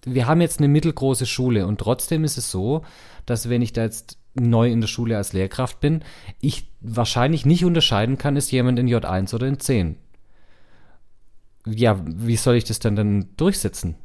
wir 0.05 0.27
haben 0.27 0.41
jetzt 0.41 0.59
eine 0.59 0.67
mittelgroße 0.67 1.25
Schule 1.25 1.65
und 1.65 1.79
trotzdem 1.79 2.23
ist 2.23 2.38
es 2.38 2.51
so, 2.51 2.83
dass 3.25 3.49
wenn 3.49 3.62
ich 3.62 3.73
da 3.73 3.83
jetzt 3.83 4.17
neu 4.35 4.69
in 4.69 4.81
der 4.81 4.88
Schule 4.88 5.17
als 5.17 5.33
Lehrkraft 5.33 5.79
bin, 5.79 6.03
ich 6.41 6.71
wahrscheinlich 6.81 7.45
nicht 7.45 7.65
unterscheiden 7.65 8.17
kann, 8.17 8.35
ist 8.35 8.51
jemand 8.51 8.77
in 8.79 8.88
J1 8.88 9.33
oder 9.33 9.47
in 9.47 9.59
10. 9.59 9.97
Ja, 11.65 11.99
wie 12.05 12.38
soll 12.38 12.55
ich 12.55 12.63
das 12.63 12.79
dann 12.79 12.95
dann 12.95 13.29
durchsetzen? 13.38 13.95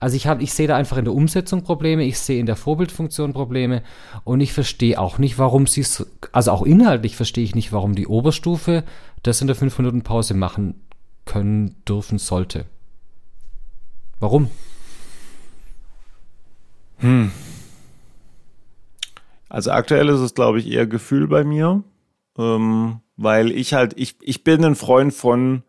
Also 0.00 0.16
ich 0.16 0.26
habe, 0.26 0.42
ich 0.42 0.54
sehe 0.54 0.66
da 0.66 0.76
einfach 0.76 0.96
in 0.96 1.04
der 1.04 1.14
Umsetzung 1.14 1.62
Probleme, 1.62 2.04
ich 2.04 2.18
sehe 2.18 2.40
in 2.40 2.46
der 2.46 2.56
Vorbildfunktion 2.56 3.34
Probleme 3.34 3.82
und 4.24 4.40
ich 4.40 4.54
verstehe 4.54 4.98
auch 4.98 5.18
nicht, 5.18 5.38
warum 5.38 5.66
sie 5.66 5.84
also 6.32 6.50
auch 6.50 6.62
inhaltlich 6.62 7.16
verstehe 7.16 7.44
ich 7.44 7.54
nicht, 7.54 7.70
warum 7.72 7.94
die 7.94 8.06
Oberstufe 8.06 8.82
das 9.22 9.42
in 9.42 9.46
der 9.46 9.56
5 9.56 9.78
Minuten 9.78 10.02
Pause 10.02 10.32
machen 10.32 10.80
können, 11.26 11.76
dürfen, 11.86 12.18
sollte. 12.18 12.64
Warum? 14.20 14.50
Hm. 16.98 17.30
Also 19.50 19.72
aktuell 19.72 20.08
ist 20.08 20.20
es, 20.20 20.34
glaube 20.34 20.60
ich, 20.60 20.66
eher 20.66 20.86
Gefühl 20.86 21.28
bei 21.28 21.44
mir, 21.44 21.82
ähm, 22.38 23.00
weil 23.16 23.50
ich 23.50 23.74
halt, 23.74 23.92
ich, 23.96 24.16
ich 24.22 24.44
bin 24.44 24.64
ein 24.64 24.76
Freund 24.76 25.12
von, 25.12 25.62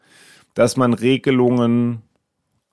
dass 0.53 0.77
man 0.77 0.93
Regelungen, 0.93 2.01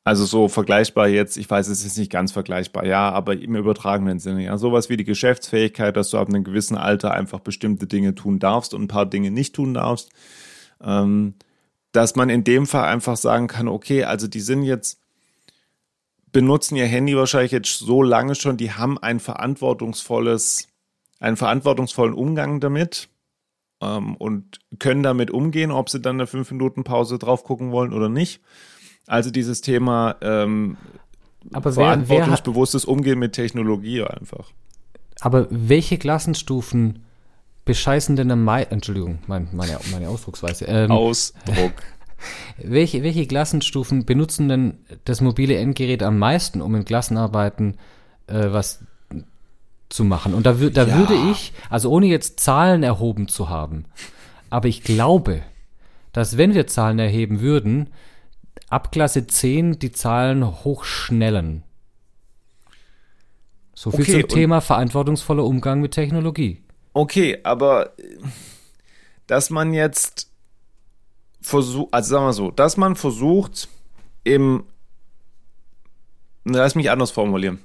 also 0.09 0.25
so 0.25 0.49
vergleichbar 0.49 1.09
jetzt, 1.09 1.37
ich 1.37 1.51
weiß, 1.51 1.69
es 1.69 1.85
ist 1.85 1.99
nicht 1.99 2.11
ganz 2.11 2.33
vergleichbar, 2.33 2.87
ja, 2.87 3.11
aber 3.11 3.39
im 3.39 3.55
übertragenen 3.55 4.19
Sinne, 4.21 4.43
ja, 4.43 4.57
sowas 4.57 4.89
wie 4.89 4.97
die 4.97 5.05
Geschäftsfähigkeit, 5.05 5.95
dass 5.99 6.09
du 6.09 6.17
ab 6.17 6.29
einem 6.29 6.45
gewissen 6.45 6.79
Alter 6.79 7.13
einfach 7.13 7.41
bestimmte 7.41 7.87
Dinge 7.87 8.15
tun 8.15 8.39
darfst 8.39 8.73
und 8.73 8.85
ein 8.85 8.89
paar 8.89 9.05
Dinge 9.05 9.31
nicht 9.31 9.55
tun 9.55 9.75
darfst, 9.75 10.09
ähm, 10.83 11.35
dass 11.93 12.17
man 12.17 12.31
in 12.31 12.43
dem 12.43 12.67
Fall 12.67 12.85
einfach 12.85 13.19
sagen 13.19 13.49
kann, 13.49 13.69
okay, 13.69 14.05
also 14.05 14.29
die 14.29 14.41
sind 14.41 14.63
jetzt 14.63 14.99
benutzen 16.33 16.77
ihr 16.77 16.87
Handy 16.87 17.15
wahrscheinlich 17.15 17.53
jetzt 17.53 17.79
so 17.79 18.03
lange 18.03 18.35
schon, 18.35 18.57
die 18.57 18.73
haben 18.73 18.97
ein 18.97 19.21
verantwortungsvolles, 19.21 20.69
einen 21.21 21.37
verantwortungsvollen 21.37 22.15
Umgang 22.15 22.61
damit 22.61 23.11
ähm, 23.83 24.17
und 24.17 24.59
können 24.79 25.03
damit 25.03 25.31
umgehen, 25.31 25.71
ob 25.71 25.91
sie 25.91 26.01
dann 26.01 26.17
eine 26.17 26.25
5-Minuten-Pause 26.25 27.19
drauf 27.19 27.45
gucken 27.45 27.73
wollen 27.73 27.93
oder 27.93 28.09
nicht. 28.09 28.41
Also 29.09 29.31
dieses 29.31 29.63
Thema 29.63 30.17
ähm, 30.21 30.77
Aber 31.53 31.75
wer, 31.75 31.85
verantwortungsbewusstes 31.85 32.85
wer 32.85 32.93
hat, 32.93 32.97
Umgehen 32.97 33.19
mit 33.19 33.33
Technologie 33.33 34.03
einfach. 34.03 34.53
Aber 35.21 35.49
welche 35.51 35.99
Klassenstufen 35.99 37.05
bescheißen 37.65 38.17
denn 38.17 38.31
am 38.31 38.45
meisten, 38.45 38.75
Entschuldigung, 38.75 39.19
mein, 39.27 39.49
meine, 39.53 39.79
meine 39.91 40.09
Ausdrucksweise. 40.09 40.67
Ähm, 40.67 40.91
Ausdruck. 40.91 41.73
Welche, 42.61 43.05
welche 43.05 43.29
Klassenstufen 43.29 44.05
benutzen 44.05 44.49
denn 44.49 44.79
das 45.05 45.21
mobile 45.21 45.57
Endgerät 45.57 46.03
am 46.03 46.19
meisten, 46.19 46.61
um 46.61 46.75
in 46.75 46.85
Klassenarbeiten 46.85 47.77
äh, 48.27 48.51
was 48.51 48.81
zu 49.89 50.03
machen? 50.03 50.35
Und 50.35 50.45
da, 50.45 50.55
da 50.55 50.85
ja. 50.85 50.99
würde 50.99 51.15
ich, 51.31 51.53
also 51.71 51.93
ohne 51.93 52.07
jetzt 52.07 52.41
Zahlen 52.41 52.83
erhoben 52.83 53.29
zu 53.29 53.49
haben, 53.49 53.85
aber 54.51 54.67
ich 54.67 54.83
glaube, 54.83 55.43
dass 56.13 56.37
wenn 56.37 56.55
wir 56.55 56.67
Zahlen 56.67 56.99
erheben 56.99 57.41
würden, 57.41 57.91
ab 58.71 58.93
Klasse 58.93 59.27
10 59.27 59.79
die 59.79 59.93
Zahlen 59.93 60.65
hochschnellen. 60.65 61.63
So 63.75 63.91
viel 63.91 64.01
okay, 64.01 64.21
zum 64.21 64.29
Thema 64.29 64.61
verantwortungsvoller 64.61 65.45
Umgang 65.45 65.81
mit 65.81 65.93
Technologie. 65.93 66.63
Okay, 66.95 67.39
aber 67.45 67.93
dass 69.29 69.51
man 69.51 69.73
jetzt 69.73 70.31
versucht, 71.41 71.95
also 71.95 72.11
sagen 72.11 72.27
wir 72.27 72.33
so, 72.33 72.51
dass 72.51 72.77
man 72.77 72.97
versucht, 72.97 73.69
im, 74.25 74.65
lass 76.45 76.75
mich 76.75 76.91
anders 76.91 77.13
formulieren, 77.13 77.61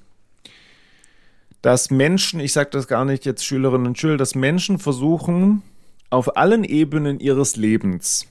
dass 1.63 1.89
Menschen, 1.89 2.39
ich 2.39 2.53
sage 2.53 2.69
das 2.69 2.87
gar 2.87 3.05
nicht 3.05 3.25
jetzt 3.25 3.43
Schülerinnen 3.43 3.87
und 3.87 3.97
Schüler, 3.97 4.17
dass 4.17 4.35
Menschen 4.35 4.77
versuchen, 4.79 5.63
auf 6.09 6.37
allen 6.37 6.63
Ebenen 6.63 7.19
ihres 7.19 7.55
Lebens 7.55 8.27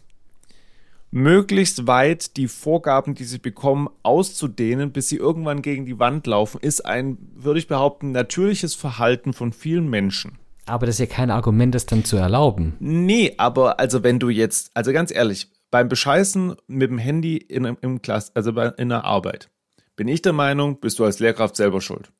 möglichst 1.12 1.86
weit 1.86 2.36
die 2.36 2.48
Vorgaben, 2.48 3.14
die 3.14 3.24
sie 3.24 3.38
bekommen, 3.38 3.88
auszudehnen, 4.02 4.90
bis 4.90 5.08
sie 5.08 5.16
irgendwann 5.16 5.62
gegen 5.62 5.86
die 5.86 5.98
Wand 6.00 6.26
laufen, 6.26 6.58
ist 6.60 6.84
ein, 6.84 7.18
würde 7.34 7.60
ich 7.60 7.68
behaupten, 7.68 8.10
natürliches 8.10 8.74
Verhalten 8.74 9.32
von 9.32 9.52
vielen 9.52 9.88
Menschen. 9.88 10.38
Aber 10.66 10.86
das 10.86 10.96
ist 10.96 11.00
ja 11.00 11.14
kein 11.14 11.30
Argument, 11.30 11.74
das 11.74 11.86
dann 11.86 12.04
zu 12.04 12.16
erlauben. 12.16 12.74
Nee, 12.80 13.34
aber 13.36 13.78
also 13.78 14.02
wenn 14.02 14.18
du 14.18 14.30
jetzt, 14.30 14.70
also 14.74 14.92
ganz 14.92 15.12
ehrlich, 15.12 15.50
beim 15.70 15.88
Bescheißen 15.88 16.56
mit 16.66 16.90
dem 16.90 16.98
Handy 16.98 17.36
in, 17.36 17.64
im 17.64 18.02
Klass, 18.02 18.34
also 18.34 18.52
bei, 18.52 18.68
in 18.78 18.88
der 18.88 19.04
Arbeit, 19.04 19.50
bin 19.96 20.08
ich 20.08 20.22
der 20.22 20.32
Meinung, 20.32 20.80
bist 20.80 20.98
du 20.98 21.04
als 21.04 21.18
Lehrkraft 21.18 21.56
selber 21.56 21.80
schuld. 21.80 22.10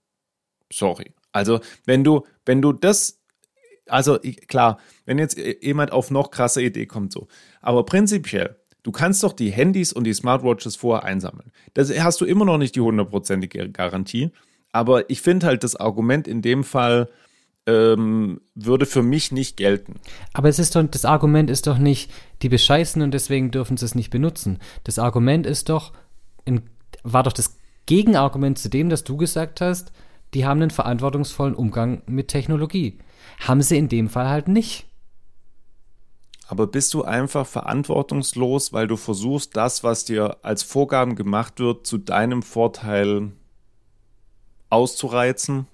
Sorry. 0.71 1.15
Also 1.33 1.61
wenn 1.87 2.05
du, 2.05 2.27
wenn 2.45 2.61
du 2.61 2.73
das, 2.73 3.23
also 3.87 4.19
klar, 4.49 4.79
wenn 5.07 5.19
jetzt 5.19 5.39
jemand 5.39 5.93
auf 5.93 6.11
noch 6.11 6.31
krasse 6.31 6.63
Idee 6.63 6.87
kommt, 6.87 7.13
so, 7.13 7.29
aber 7.61 7.85
prinzipiell, 7.85 8.62
du 8.83 8.93
kannst 8.93 9.23
doch 9.23 9.33
die 9.33 9.51
Handys 9.51 9.93
und 9.93 10.05
die 10.05 10.15
Smartwatches 10.15 10.77
vorher 10.77 11.05
einsammeln. 11.05 11.53
Das 11.75 11.91
hast 12.01 12.21
du 12.21 12.25
immer 12.25 12.45
noch 12.45 12.59
nicht 12.59 12.77
die 12.77 12.81
hundertprozentige 12.81 13.71
Garantie. 13.71 14.31
Aber 14.73 15.09
ich 15.11 15.21
finde 15.21 15.47
halt 15.47 15.65
das 15.65 15.77
Argument 15.77 16.27
in 16.27 16.43
dem 16.43 16.65
Fall, 16.65 17.09
ähm, 17.67 18.41
würde 18.55 18.87
für 18.87 19.03
mich 19.03 19.31
nicht 19.31 19.57
gelten. 19.57 20.01
Aber 20.33 20.49
es 20.49 20.59
ist 20.59 20.75
doch, 20.75 20.83
das 20.83 21.05
Argument 21.05 21.51
ist 21.51 21.67
doch 21.67 21.79
nicht, 21.79 22.11
die 22.43 22.49
bescheißen 22.49 23.03
und 23.03 23.13
deswegen 23.13 23.51
dürfen 23.51 23.77
sie 23.77 23.85
es 23.85 23.95
nicht 23.95 24.11
benutzen. 24.11 24.59
Das 24.85 24.99
Argument 24.99 25.47
ist 25.47 25.69
doch, 25.69 25.93
in, 26.45 26.63
war 27.05 27.23
doch 27.23 27.33
das 27.33 27.57
Gegenargument 27.87 28.59
zu 28.59 28.69
dem, 28.69 28.89
dass 28.89 29.05
du 29.05 29.17
gesagt 29.17 29.61
hast, 29.61 29.93
die 30.35 30.45
haben 30.47 30.63
einen 30.63 30.71
verantwortungsvollen 30.71 31.55
Umgang 31.55 32.03
mit 32.07 32.29
Technologie. 32.29 32.99
Haben 33.41 33.63
sie 33.63 33.77
in 33.77 33.89
dem 33.89 34.09
Fall 34.09 34.29
halt 34.29 34.49
nicht. 34.49 34.87
Aber 36.53 36.67
bist 36.67 36.93
du 36.93 37.03
einfach 37.03 37.47
verantwortungslos, 37.47 38.75
weil 38.75 38.87
du 38.87 38.99
versuchst, 38.99 39.57
das, 39.57 39.85
was 39.85 40.05
dir 40.05 40.37
als 40.43 40.63
Vorgaben 40.63 41.17
gemacht 41.17 41.59
wird, 41.61 41.87
zu 41.87 41.97
deinem 41.97 42.43
Vorteil 42.43 43.33
auszureizen? 44.69 45.67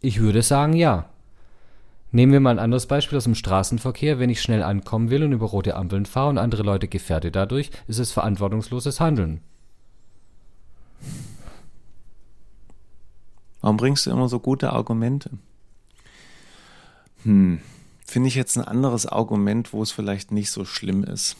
Ich 0.00 0.18
würde 0.18 0.42
sagen, 0.42 0.72
ja. 0.72 1.08
Nehmen 2.10 2.32
wir 2.32 2.40
mal 2.40 2.50
ein 2.50 2.58
anderes 2.58 2.86
Beispiel 2.86 3.18
aus 3.18 3.22
dem 3.22 3.36
Straßenverkehr. 3.36 4.18
Wenn 4.18 4.30
ich 4.30 4.42
schnell 4.42 4.64
ankommen 4.64 5.10
will 5.10 5.22
und 5.22 5.30
über 5.30 5.46
rote 5.46 5.76
Ampeln 5.76 6.06
fahre 6.06 6.30
und 6.30 6.38
andere 6.38 6.64
Leute 6.64 6.88
gefährde 6.88 7.30
dadurch, 7.30 7.70
ist 7.86 8.00
es 8.00 8.10
verantwortungsloses 8.10 8.98
Handeln. 8.98 9.42
Warum 13.60 13.76
bringst 13.76 14.06
du 14.06 14.10
immer 14.10 14.28
so 14.28 14.40
gute 14.40 14.72
Argumente? 14.72 15.30
Hm, 17.22 17.60
finde 18.08 18.28
ich 18.28 18.34
jetzt 18.34 18.56
ein 18.56 18.64
anderes 18.64 19.06
Argument, 19.06 19.72
wo 19.72 19.82
es 19.82 19.92
vielleicht 19.92 20.32
nicht 20.32 20.50
so 20.50 20.64
schlimm 20.64 21.04
ist 21.04 21.36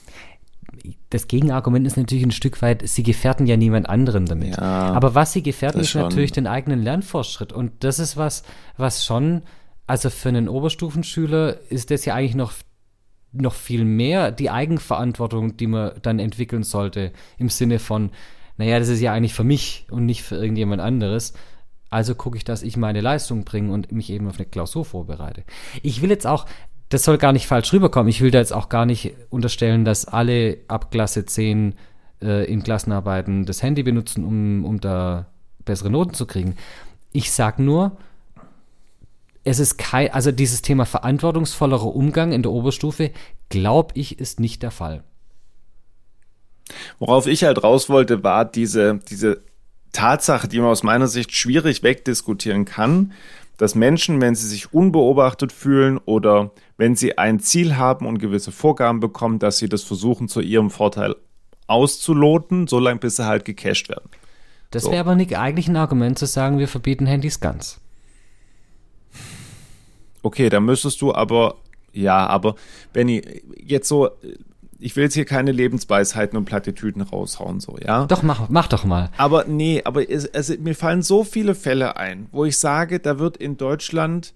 das 1.11 1.29
Gegenargument 1.29 1.87
ist 1.87 1.97
natürlich 1.97 2.25
ein 2.25 2.31
Stück 2.31 2.61
weit, 2.63 2.87
sie 2.87 3.03
gefährden 3.03 3.47
ja 3.47 3.57
niemand 3.57 3.89
anderen 3.89 4.27
damit. 4.27 4.57
Ja, 4.57 4.93
Aber 4.93 5.15
was 5.15 5.33
sie 5.33 5.43
gefährden, 5.43 5.81
ist 5.81 5.91
schon. 5.91 6.03
natürlich 6.03 6.33
den 6.33 6.47
eigenen 6.47 6.83
Lernfortschritt. 6.83 7.53
Und 7.53 7.73
das 7.85 7.99
ist 7.99 8.17
was, 8.17 8.43
was 8.77 9.05
schon, 9.05 9.43
also 9.87 10.11
für 10.11 10.29
einen 10.29 10.49
Oberstufenschüler 10.49 11.59
ist 11.71 11.91
das 11.91 12.05
ja 12.05 12.15
eigentlich 12.15 12.35
noch, 12.35 12.53
noch 13.33 13.55
viel 13.55 13.85
mehr 13.85 14.31
die 14.31 14.51
Eigenverantwortung, 14.51 15.57
die 15.57 15.67
man 15.67 15.93
dann 16.03 16.19
entwickeln 16.19 16.63
sollte, 16.63 17.13
im 17.39 17.49
Sinne 17.49 17.79
von, 17.79 18.11
naja, 18.57 18.79
das 18.79 18.89
ist 18.89 19.01
ja 19.01 19.13
eigentlich 19.13 19.35
für 19.35 19.45
mich 19.45 19.87
und 19.91 20.05
nicht 20.05 20.23
für 20.23 20.37
irgendjemand 20.37 20.83
anderes. 20.83 21.33
Also 21.91 22.15
gucke 22.15 22.37
ich, 22.37 22.45
dass 22.45 22.63
ich 22.63 22.77
meine 22.77 23.01
Leistung 23.01 23.45
bringe 23.45 23.73
und 23.73 23.93
mich 23.93 24.11
eben 24.11 24.29
auf 24.29 24.37
eine 24.37 24.47
Klausur 24.47 24.85
vorbereite. 24.85 25.45
Ich 25.83 26.03
will 26.03 26.11
jetzt 26.11 26.27
auch 26.27 26.47
das 26.89 27.05
soll 27.05 27.19
gar 27.19 27.33
nicht 27.33 27.47
falsch 27.47 27.73
rüberkommen. 27.73 28.09
Ich 28.09 28.21
will 28.21 28.31
da 28.31 28.39
jetzt 28.39 28.53
auch 28.53 28.69
gar 28.69 28.87
nicht 28.87 29.15
unterstellen, 29.31 29.85
dass 29.85 30.07
alle 30.07 30.59
ab 30.69 30.91
Klasse 30.91 31.27
10 31.27 31.75
äh, 32.23 32.51
in 32.51 32.63
Klassenarbeiten 32.63 33.45
das 33.45 33.63
Handy 33.63 33.83
benutzen, 33.83 34.25
um, 34.25 34.65
um 34.65 34.81
da 34.81 35.27
bessere 35.65 35.91
Noten 35.91 36.15
zu 36.15 36.27
kriegen. 36.27 36.57
Ich 37.13 37.31
sag 37.31 37.59
nur, 37.59 37.97
es 39.45 39.59
ist 39.59 39.77
kein, 39.77 40.13
also 40.13 40.33
dieses 40.33 40.63
Thema 40.63 40.87
verantwortungsvollerer 40.87 41.95
Umgang 41.95 42.33
in 42.33 42.43
der 42.43 42.53
Oberstufe, 42.53 43.11
glaube 43.51 43.93
ich, 43.95 44.19
ist 44.19 44.41
nicht 44.41 44.63
der 44.63 44.71
Fall. 44.71 45.05
Worauf 46.99 47.27
ich 47.27 47.45
halt 47.45 47.63
raus 47.63 47.89
wollte, 47.89 48.23
war 48.23 48.45
diese, 48.45 48.99
diese 49.09 49.43
Tatsache, 49.93 50.49
die 50.49 50.59
man 50.61 50.71
aus 50.71 50.83
meiner 50.83 51.07
Sicht 51.07 51.33
schwierig 51.33 51.83
wegdiskutieren 51.83 52.65
kann, 52.65 53.13
dass 53.57 53.75
Menschen, 53.75 54.21
wenn 54.21 54.35
sie 54.35 54.47
sich 54.47 54.73
unbeobachtet 54.73 55.53
fühlen 55.53 55.99
oder 55.99 56.53
wenn 56.77 56.95
sie 56.95 57.19
ein 57.19 57.41
Ziel 57.41 57.77
haben 57.77 58.07
und 58.07 58.19
gewisse 58.19 58.53
Vorgaben 58.53 59.01
bekommen, 59.01 59.39
dass 59.41 59.59
sie 59.59 59.69
das 59.69 59.83
versuchen 59.83 60.29
zu 60.29 60.41
ihrem 60.41 60.71
Vorteil 60.71 61.17
auszuloten, 61.67 62.67
solange 62.67 63.01
bis 63.01 63.17
sie 63.17 63.27
halt 63.27 63.45
gecached 63.45 63.89
werden. 63.89 64.09
Das 64.71 64.85
so. 64.85 64.91
wäre 64.91 65.01
aber 65.01 65.17
nicht 65.17 65.37
eigentlich 65.37 65.69
ein 65.69 65.77
Argument 65.77 66.19
zu 66.19 66.27
sagen, 66.27 66.59
wir 66.59 66.69
verbieten 66.69 67.07
Handys 67.07 67.41
ganz. 67.41 67.81
Okay, 70.23 70.49
dann 70.49 70.65
müsstest 70.65 71.01
du 71.01 71.15
aber, 71.15 71.57
ja, 71.93 72.27
aber 72.27 72.55
Benny, 72.93 73.43
jetzt 73.57 73.89
so 73.89 74.11
ich 74.81 74.97
will 74.97 75.05
jetzt 75.05 75.15
hier 75.15 75.25
keine 75.25 75.53
Lebensweisheiten 75.53 76.37
und 76.39 76.45
Plattitüden 76.45 77.03
raushauen, 77.03 77.61
so, 77.61 77.77
ja? 77.79 78.07
Doch, 78.07 78.23
mach, 78.23 78.49
mach 78.49 78.69
doch 78.69 78.85
mal. 78.85 79.11
Aber 79.17 79.45
nee, 79.45 79.83
aber 79.85 80.09
es, 80.09 80.33
also, 80.33 80.55
mir 80.59 80.75
fallen 80.75 81.03
so 81.03 81.25
viele 81.25 81.55
Fälle 81.55 81.97
ein, 81.97 82.27
wo 82.31 82.45
ich 82.45 82.59
sage, 82.59 83.01
da 83.01 83.19
wird 83.19 83.37
in 83.37 83.57
Deutschland 83.57 84.33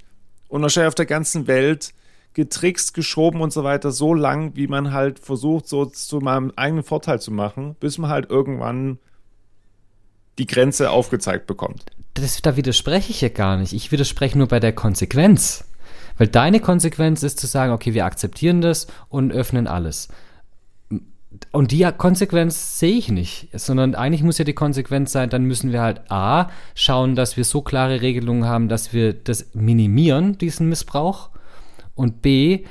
und 0.49 0.63
wahrscheinlich 0.63 0.89
auf 0.89 0.95
der 0.95 1.07
ganzen 1.07 1.47
Welt 1.47 1.95
getrickst, 2.35 2.95
geschoben 2.95 3.41
und 3.41 3.53
so 3.53 3.63
weiter, 3.63 3.93
so 3.93 4.15
lang, 4.15 4.57
wie 4.57 4.67
man 4.67 4.93
halt 4.93 5.19
versucht, 5.19 5.69
so 5.69 5.85
zu 5.85 6.19
meinem 6.19 6.53
eigenen 6.57 6.83
Vorteil 6.83 7.21
zu 7.21 7.31
machen, 7.31 7.77
bis 7.79 7.99
man 7.99 8.11
halt 8.11 8.31
irgendwann 8.31 8.99
die 10.39 10.47
Grenze 10.47 10.91
aufgezeigt 10.91 11.47
bekommt. 11.47 11.85
Das, 12.15 12.41
da 12.43 12.57
widerspreche 12.57 13.11
ich 13.11 13.21
ja 13.21 13.29
gar 13.29 13.59
nicht. 13.59 13.75
Ich 13.75 13.93
widerspreche 13.93 14.39
nur 14.39 14.49
bei 14.49 14.61
der 14.61 14.73
Konsequenz. 14.73 15.65
Weil 16.19 16.29
deine 16.29 16.61
Konsequenz 16.61 17.23
ist 17.23 17.39
zu 17.39 17.47
sagen, 17.47 17.73
okay, 17.73 17.95
wir 17.95 18.05
akzeptieren 18.05 18.61
das 18.61 18.87
und 19.09 19.33
öffnen 19.33 19.67
alles 19.67 20.09
und 21.51 21.71
die 21.71 21.89
Konsequenz 21.97 22.79
sehe 22.79 22.97
ich 22.97 23.11
nicht, 23.11 23.49
sondern 23.53 23.95
eigentlich 23.95 24.23
muss 24.23 24.39
ja 24.39 24.45
die 24.45 24.55
Konsequenz 24.55 25.13
sein, 25.13 25.31
dann 25.31 25.45
müssen 25.45 25.73
wir 25.73 25.81
halt 25.81 26.11
A, 26.11 26.51
schauen, 26.75 27.15
dass 27.15 27.37
wir 27.37 27.45
so 27.45 27.63
klare 27.63 28.01
Regelungen 28.01 28.47
haben, 28.47 28.69
dass 28.69 28.93
wir 28.93 29.13
das 29.13 29.55
minimieren, 29.55 30.39
diesen 30.39 30.69
Missbrauch, 30.69 31.31
und 31.95 32.23
B, 32.23 32.65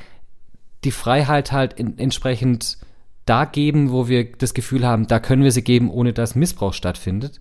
die 0.83 0.91
Freiheit 0.91 1.51
halt 1.51 1.73
in, 1.73 1.97
entsprechend 1.99 2.77
da 3.25 3.45
geben, 3.45 3.91
wo 3.91 4.07
wir 4.07 4.31
das 4.31 4.53
Gefühl 4.53 4.85
haben, 4.85 5.07
da 5.07 5.19
können 5.19 5.43
wir 5.43 5.51
sie 5.51 5.63
geben, 5.63 5.89
ohne 5.91 6.11
dass 6.11 6.35
Missbrauch 6.35 6.73
stattfindet. 6.73 7.39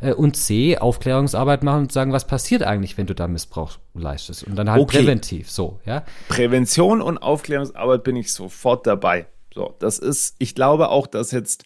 Äh, 0.00 0.12
und 0.12 0.36
C, 0.36 0.76
Aufklärungsarbeit 0.78 1.62
machen 1.62 1.82
und 1.82 1.92
sagen, 1.92 2.12
was 2.12 2.26
passiert 2.26 2.62
eigentlich, 2.62 2.98
wenn 2.98 3.06
du 3.06 3.14
da 3.14 3.28
Missbrauch 3.28 3.78
leistest. 3.94 4.44
Und 4.44 4.56
dann 4.56 4.70
halt 4.70 4.82
okay. 4.82 4.98
präventiv, 4.98 5.50
so, 5.50 5.80
ja. 5.86 6.04
Prävention 6.28 7.00
und 7.00 7.18
Aufklärungsarbeit 7.18 8.04
bin 8.04 8.16
ich 8.16 8.32
sofort 8.32 8.86
dabei. 8.86 9.26
So, 9.54 9.74
das 9.78 9.98
ist, 9.98 10.36
ich 10.38 10.54
glaube 10.54 10.88
auch, 10.88 11.06
dass 11.06 11.30
jetzt 11.30 11.64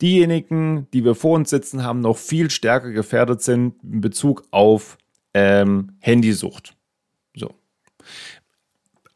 diejenigen, 0.00 0.88
die 0.92 1.04
wir 1.04 1.14
vor 1.14 1.36
uns 1.36 1.50
sitzen 1.50 1.84
haben, 1.84 2.00
noch 2.00 2.18
viel 2.18 2.50
stärker 2.50 2.90
gefährdet 2.90 3.42
sind 3.42 3.82
in 3.84 4.00
Bezug 4.00 4.44
auf 4.50 4.98
ähm, 5.34 5.96
Handysucht. 6.00 6.74
So. 7.36 7.54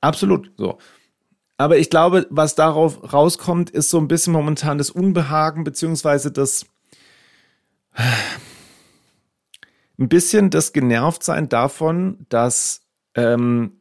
Absolut. 0.01 0.53
So. 0.57 0.79
Aber 1.59 1.79
ich 1.79 1.90
glaube, 1.90 2.27
was 2.31 2.55
darauf 2.55 3.12
rauskommt, 3.12 3.71
ist 3.71 3.90
so 3.90 3.99
ein 3.99 4.09
bisschen 4.09 4.33
momentan 4.33 4.79
das 4.79 4.90
Unbehagen, 4.90 5.64
beziehungsweise 5.64 6.31
das 6.31 6.66
ein 9.99 10.09
bisschen 10.09 10.51
das 10.51 10.73
Genervtsein 10.73 11.49
davon, 11.49 12.27
dass 12.29 12.83
ähm, 13.14 13.81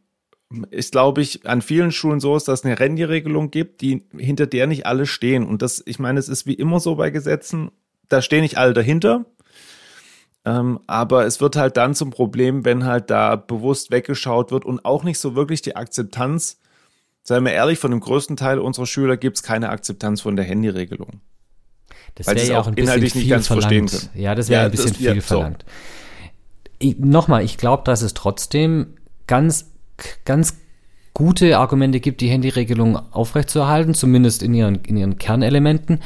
ist, 0.71 0.91
glaube 0.91 1.21
ich, 1.21 1.45
an 1.47 1.61
vielen 1.61 1.91
Schulen 1.91 2.19
so 2.19 2.35
ist, 2.35 2.47
dass 2.47 2.59
es 2.59 2.65
eine 2.65 2.79
Rendy-Regelung 2.79 3.51
gibt, 3.51 3.81
die, 3.81 4.03
hinter 4.17 4.47
der 4.47 4.67
nicht 4.67 4.85
alle 4.85 5.05
stehen. 5.05 5.45
Und 5.45 5.61
das, 5.61 5.83
ich 5.85 5.99
meine, 5.99 6.19
es 6.19 6.29
ist 6.29 6.45
wie 6.45 6.53
immer 6.53 6.79
so 6.79 6.95
bei 6.95 7.09
Gesetzen, 7.09 7.71
da 8.09 8.21
stehen 8.21 8.41
nicht 8.41 8.57
alle 8.57 8.73
dahinter. 8.73 9.25
Ähm, 10.45 10.79
aber 10.85 11.25
es 11.25 11.41
wird 11.41 11.55
halt 11.55 11.75
dann 11.77 11.95
zum 11.95 12.11
Problem, 12.11 12.65
wenn 12.65 12.85
halt 12.85 13.09
da 13.09 13.35
bewusst 13.35 13.91
weggeschaut 13.91 14.51
wird 14.51 14.65
und 14.65 14.85
auch 14.85 15.03
nicht 15.03 15.19
so 15.19 15.35
wirklich 15.35 15.61
die 15.61 15.75
Akzeptanz 15.75 16.59
Seien 17.27 17.43
wir 17.43 17.53
ehrlich, 17.53 17.79
von 17.79 17.89
dem 17.89 18.01
größten 18.01 18.37
Teil 18.37 18.59
unserer 18.59 18.85
Schüler 18.85 19.17
gibt 19.17 19.37
es 19.37 19.43
keine 19.43 19.69
Akzeptanz 19.69 20.21
von 20.21 20.35
der 20.35 20.45
Handyregelung. 20.45 21.21
Das 22.13 22.27
wäre 22.27 22.45
ja 22.45 22.59
auch 22.59 22.67
ein 22.67 22.75
bisschen 22.75 23.01
viel 23.01 23.39
verlangt. 23.39 24.11
Ja, 24.13 24.35
das 24.35 24.47
wäre 24.47 24.61
ja, 24.61 24.65
ein 24.65 24.71
bisschen 24.71 24.89
das, 24.89 24.97
viel 24.97 25.15
ja, 25.15 25.21
verlangt. 25.21 25.65
So. 26.79 26.93
Nochmal, 26.99 27.43
ich 27.43 27.57
glaube, 27.57 27.81
dass 27.83 28.03
es 28.03 28.13
trotzdem 28.13 28.93
ganz, 29.25 29.71
ganz 30.25 30.58
gute 31.13 31.58
Argumente 31.58 31.99
gibt, 31.99 32.21
die 32.21 32.29
Handyregelung 32.29 32.97
aufrechtzuerhalten, 33.12 33.93
zumindest 33.93 34.43
in 34.43 34.53
ihren, 34.53 34.84
in 34.84 34.97
ihren 34.97 35.17
Kernelementen. 35.17 36.01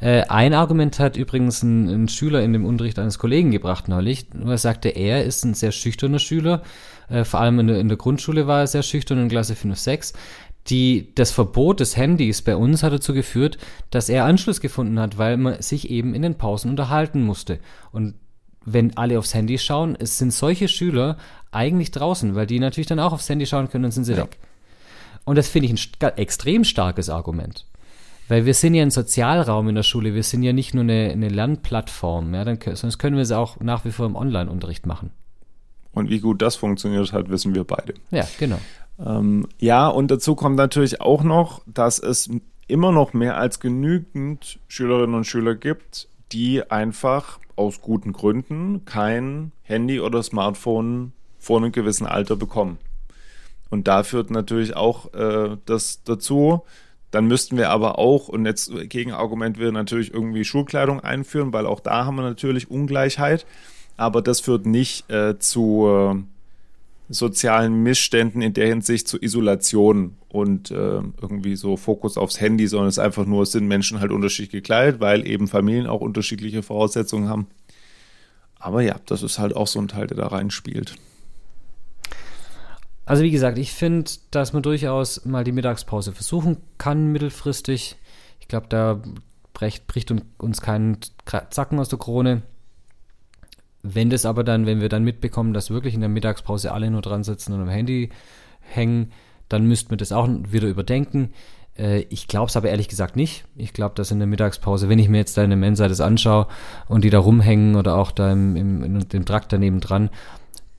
Äh, 0.00 0.22
ein 0.22 0.54
Argument 0.54 0.98
hat 0.98 1.16
übrigens 1.16 1.62
ein, 1.62 1.88
ein, 1.88 2.08
Schüler 2.08 2.42
in 2.42 2.52
dem 2.52 2.64
Unterricht 2.64 2.98
eines 2.98 3.18
Kollegen 3.18 3.50
gebracht 3.50 3.88
neulich. 3.88 4.26
Er 4.44 4.58
sagte, 4.58 4.90
er 4.90 5.24
ist 5.24 5.44
ein 5.44 5.54
sehr 5.54 5.72
schüchterner 5.72 6.18
Schüler. 6.18 6.62
Äh, 7.08 7.24
vor 7.24 7.40
allem 7.40 7.58
in 7.60 7.66
der, 7.68 7.80
in 7.80 7.88
der 7.88 7.96
Grundschule 7.96 8.46
war 8.46 8.60
er 8.60 8.66
sehr 8.66 8.82
schüchtern 8.82 9.18
in 9.18 9.28
Klasse 9.28 9.54
5, 9.54 9.78
6 9.78 10.12
die, 10.68 11.12
das 11.14 11.30
Verbot 11.30 11.80
des 11.80 11.96
Handys 11.96 12.42
bei 12.42 12.56
uns 12.56 12.82
hat 12.82 12.92
dazu 12.92 13.14
geführt, 13.14 13.58
dass 13.90 14.08
er 14.08 14.24
Anschluss 14.24 14.60
gefunden 14.60 15.00
hat, 15.00 15.18
weil 15.18 15.36
man 15.36 15.62
sich 15.62 15.90
eben 15.90 16.14
in 16.14 16.22
den 16.22 16.36
Pausen 16.36 16.70
unterhalten 16.70 17.22
musste. 17.22 17.58
Und 17.92 18.14
wenn 18.64 18.96
alle 18.96 19.18
aufs 19.18 19.34
Handy 19.34 19.58
schauen, 19.58 19.96
es 19.98 20.18
sind 20.18 20.32
solche 20.32 20.68
Schüler 20.68 21.16
eigentlich 21.52 21.90
draußen, 21.90 22.34
weil 22.34 22.46
die 22.46 22.58
natürlich 22.58 22.86
dann 22.86 23.00
auch 23.00 23.12
aufs 23.12 23.28
Handy 23.28 23.46
schauen 23.46 23.68
können 23.68 23.86
und 23.86 23.90
sind 23.90 24.04
sie 24.04 24.12
ja. 24.12 24.18
weg. 24.18 24.38
Und 25.24 25.36
das 25.36 25.48
finde 25.48 25.68
ich 25.68 25.72
ein 25.72 26.16
extrem 26.16 26.64
starkes 26.64 27.10
Argument. 27.10 27.66
Weil 28.28 28.46
wir 28.46 28.54
sind 28.54 28.74
ja 28.74 28.82
ein 28.82 28.92
Sozialraum 28.92 29.68
in 29.68 29.74
der 29.74 29.82
Schule, 29.82 30.14
wir 30.14 30.22
sind 30.22 30.44
ja 30.44 30.52
nicht 30.52 30.72
nur 30.72 30.84
eine, 30.84 31.10
eine 31.10 31.28
Lernplattform, 31.28 32.32
ja, 32.32 32.44
dann, 32.44 32.58
sonst 32.74 32.98
können 32.98 33.16
wir 33.16 33.22
es 33.22 33.32
auch 33.32 33.58
nach 33.58 33.84
wie 33.84 33.90
vor 33.90 34.06
im 34.06 34.14
Online-Unterricht 34.14 34.86
machen. 34.86 35.10
Und 35.92 36.10
wie 36.10 36.20
gut 36.20 36.40
das 36.40 36.54
funktioniert 36.54 37.12
hat, 37.12 37.28
wissen 37.28 37.54
wir 37.56 37.64
beide. 37.64 37.94
Ja, 38.12 38.24
genau. 38.38 38.60
Ähm, 39.04 39.48
ja, 39.58 39.88
und 39.88 40.12
dazu 40.12 40.36
kommt 40.36 40.56
natürlich 40.56 41.00
auch 41.00 41.24
noch, 41.24 41.62
dass 41.66 41.98
es 41.98 42.30
immer 42.68 42.92
noch 42.92 43.12
mehr 43.12 43.36
als 43.36 43.58
genügend 43.58 44.60
Schülerinnen 44.68 45.16
und 45.16 45.24
Schüler 45.26 45.56
gibt, 45.56 46.08
die 46.30 46.70
einfach 46.70 47.40
aus 47.56 47.80
guten 47.80 48.12
Gründen 48.12 48.84
kein 48.84 49.52
Handy 49.62 50.00
oder 50.00 50.22
Smartphone 50.22 51.12
vor 51.40 51.58
einem 51.58 51.72
gewissen 51.72 52.06
Alter 52.06 52.36
bekommen. 52.36 52.78
Und 53.70 53.88
da 53.88 54.02
führt 54.02 54.30
natürlich 54.30 54.76
auch 54.76 55.12
äh, 55.14 55.56
das 55.64 56.02
dazu. 56.04 56.62
Dann 57.10 57.26
müssten 57.26 57.56
wir 57.56 57.70
aber 57.70 57.98
auch, 57.98 58.28
und 58.28 58.46
jetzt 58.46 58.70
Gegenargument 58.88 59.58
wäre 59.58 59.72
natürlich 59.72 60.14
irgendwie 60.14 60.44
Schulkleidung 60.44 61.00
einführen, 61.00 61.52
weil 61.52 61.66
auch 61.66 61.80
da 61.80 62.04
haben 62.04 62.16
wir 62.16 62.22
natürlich 62.22 62.70
Ungleichheit. 62.70 63.46
Aber 63.96 64.22
das 64.22 64.40
führt 64.40 64.66
nicht 64.66 65.10
äh, 65.10 65.38
zu 65.38 65.88
äh, 65.88 66.22
sozialen 67.12 67.82
Missständen 67.82 68.40
in 68.42 68.54
der 68.54 68.68
Hinsicht 68.68 69.08
zu 69.08 69.18
Isolation 69.20 70.16
und 70.28 70.70
äh, 70.70 70.74
irgendwie 71.20 71.56
so 71.56 71.76
Fokus 71.76 72.16
aufs 72.16 72.40
Handy, 72.40 72.68
sondern 72.68 72.88
es 72.88 72.98
ist 72.98 73.04
einfach 73.04 73.26
nur, 73.26 73.42
es 73.42 73.52
sind 73.52 73.66
Menschen 73.66 74.00
halt 74.00 74.12
unterschiedlich 74.12 74.62
gekleidet, 74.62 75.00
weil 75.00 75.26
eben 75.26 75.48
Familien 75.48 75.88
auch 75.88 76.00
unterschiedliche 76.00 76.62
Voraussetzungen 76.62 77.28
haben. 77.28 77.48
Aber 78.60 78.82
ja, 78.82 78.96
das 79.06 79.22
ist 79.22 79.38
halt 79.38 79.56
auch 79.56 79.66
so 79.66 79.80
ein 79.80 79.88
Teil, 79.88 80.06
der 80.06 80.18
da 80.18 80.28
reinspielt. 80.28 80.94
Also 83.10 83.24
wie 83.24 83.32
gesagt, 83.32 83.58
ich 83.58 83.72
finde, 83.72 84.08
dass 84.30 84.52
man 84.52 84.62
durchaus 84.62 85.24
mal 85.24 85.42
die 85.42 85.50
Mittagspause 85.50 86.12
versuchen 86.12 86.58
kann 86.78 87.10
mittelfristig. 87.10 87.96
Ich 88.38 88.46
glaube, 88.46 88.66
da 88.68 89.02
bricht, 89.52 89.88
bricht 89.88 90.14
uns 90.38 90.60
kein 90.60 90.98
Zacken 91.50 91.80
aus 91.80 91.88
der 91.88 91.98
Krone. 91.98 92.42
Wenn 93.82 94.10
das 94.10 94.26
aber 94.26 94.44
dann, 94.44 94.64
wenn 94.64 94.80
wir 94.80 94.88
dann 94.88 95.02
mitbekommen, 95.02 95.54
dass 95.54 95.70
wirklich 95.70 95.94
in 95.94 96.02
der 96.02 96.08
Mittagspause 96.08 96.70
alle 96.70 96.88
nur 96.88 97.02
dran 97.02 97.24
sitzen 97.24 97.52
und 97.52 97.60
am 97.60 97.68
Handy 97.68 98.10
hängen, 98.60 99.10
dann 99.48 99.66
müssten 99.66 99.90
wir 99.90 99.96
das 99.96 100.12
auch 100.12 100.28
wieder 100.28 100.68
überdenken. 100.68 101.32
Äh, 101.76 102.02
ich 102.10 102.28
glaube 102.28 102.46
es 102.46 102.56
aber 102.56 102.68
ehrlich 102.68 102.86
gesagt 102.86 103.16
nicht. 103.16 103.44
Ich 103.56 103.72
glaube, 103.72 103.96
dass 103.96 104.12
in 104.12 104.20
der 104.20 104.28
Mittagspause, 104.28 104.88
wenn 104.88 105.00
ich 105.00 105.08
mir 105.08 105.18
jetzt 105.18 105.36
da 105.36 105.42
in 105.42 105.50
der 105.50 105.56
Mensa 105.56 105.88
das 105.88 106.00
anschaue 106.00 106.46
und 106.86 107.02
die 107.02 107.10
da 107.10 107.18
rumhängen 107.18 107.74
oder 107.74 107.96
auch 107.96 108.12
da 108.12 108.30
im, 108.30 108.54
im, 108.54 108.84
in 108.84 109.00
dem 109.08 109.24
Trakt 109.24 109.52
daneben 109.52 109.80
dran, 109.80 110.10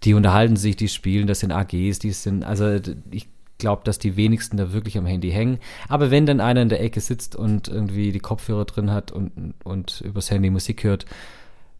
die 0.03 0.13
unterhalten 0.13 0.55
sich, 0.55 0.75
die 0.75 0.89
spielen, 0.89 1.27
das 1.27 1.41
sind 1.41 1.51
AGs, 1.51 1.99
die 1.99 2.11
sind, 2.11 2.43
also 2.43 2.79
ich 3.11 3.27
glaube, 3.57 3.83
dass 3.85 3.99
die 3.99 4.15
wenigsten 4.15 4.57
da 4.57 4.73
wirklich 4.73 4.97
am 4.97 5.05
Handy 5.05 5.31
hängen. 5.31 5.59
Aber 5.87 6.11
wenn 6.11 6.25
dann 6.25 6.41
einer 6.41 6.61
in 6.63 6.69
der 6.69 6.81
Ecke 6.81 6.99
sitzt 6.99 7.35
und 7.35 7.67
irgendwie 7.67 8.11
die 8.11 8.19
Kopfhörer 8.19 8.65
drin 8.65 8.91
hat 8.91 9.11
und, 9.11 9.53
und 9.63 10.01
übers 10.01 10.31
Handy 10.31 10.49
Musik 10.49 10.83
hört, 10.83 11.05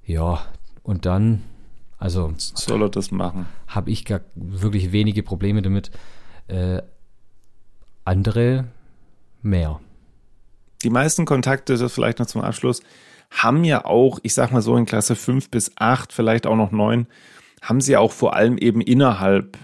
ja, 0.05 0.45
und 0.83 1.05
dann, 1.05 1.43
also. 1.97 2.33
Soll 2.37 2.83
er 2.83 2.89
das 2.89 3.11
machen? 3.11 3.47
Habe 3.67 3.89
ich 3.89 4.05
gar 4.05 4.21
wirklich 4.35 4.91
wenige 4.91 5.23
Probleme 5.23 5.61
damit. 5.61 5.91
Äh, 6.47 6.81
andere 8.05 8.65
mehr. 9.41 9.79
Die 10.83 10.89
meisten 10.89 11.25
Kontakte, 11.25 11.77
das 11.77 11.93
vielleicht 11.93 12.19
noch 12.19 12.25
zum 12.25 12.41
Abschluss, 12.41 12.81
haben 13.29 13.63
ja 13.63 13.85
auch, 13.85 14.19
ich 14.23 14.33
sag 14.33 14.51
mal 14.51 14.61
so 14.61 14.75
in 14.75 14.85
Klasse 14.85 15.15
5 15.15 15.49
bis 15.49 15.71
8, 15.77 16.11
vielleicht 16.11 16.47
auch 16.47 16.55
noch 16.55 16.71
9, 16.71 17.07
haben 17.61 17.81
sie 17.81 17.95
auch 17.97 18.11
vor 18.11 18.35
allem 18.35 18.57
eben 18.57 18.81
innerhalb 18.81 19.57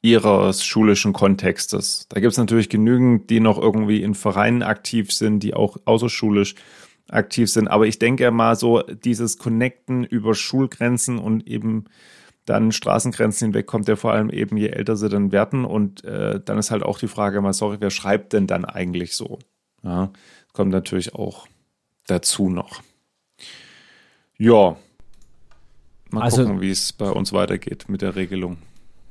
ihres 0.00 0.64
schulischen 0.64 1.12
Kontextes. 1.12 2.06
Da 2.08 2.20
gibt 2.20 2.32
es 2.32 2.38
natürlich 2.38 2.68
genügend, 2.68 3.30
die 3.30 3.38
noch 3.38 3.58
irgendwie 3.58 4.02
in 4.02 4.14
Vereinen 4.14 4.62
aktiv 4.62 5.12
sind, 5.12 5.40
die 5.40 5.54
auch 5.54 5.76
außerschulisch 5.84 6.56
aktiv 7.08 7.50
sind. 7.50 7.68
Aber 7.68 7.86
ich 7.86 7.98
denke 7.98 8.30
mal 8.30 8.56
so, 8.56 8.82
dieses 8.82 9.38
Connecten 9.38 10.04
über 10.04 10.34
Schulgrenzen 10.34 11.18
und 11.18 11.46
eben 11.46 11.84
dann 12.44 12.72
Straßengrenzen 12.72 13.48
hinweg 13.48 13.66
kommt 13.66 13.86
ja 13.86 13.94
vor 13.94 14.12
allem 14.12 14.30
eben, 14.30 14.56
je 14.56 14.68
älter 14.68 14.96
sie 14.96 15.08
dann 15.08 15.30
werden. 15.30 15.64
Und 15.64 16.04
äh, 16.04 16.40
dann 16.44 16.58
ist 16.58 16.72
halt 16.72 16.82
auch 16.82 16.98
die 16.98 17.08
Frage 17.08 17.40
mal, 17.40 17.52
sorry, 17.52 17.76
wer 17.78 17.90
schreibt 17.90 18.32
denn 18.32 18.48
dann 18.48 18.64
eigentlich 18.64 19.14
so? 19.14 19.38
Ja, 19.84 20.10
kommt 20.52 20.72
natürlich 20.72 21.14
auch 21.14 21.46
dazu 22.06 22.48
noch. 22.48 22.82
Ja, 24.36 24.76
mal 26.12 26.22
also, 26.22 26.44
gucken, 26.44 26.60
wie 26.60 26.70
es 26.70 26.92
bei 26.92 27.10
uns 27.10 27.32
weitergeht 27.32 27.88
mit 27.88 28.02
der 28.02 28.16
Regelung. 28.16 28.58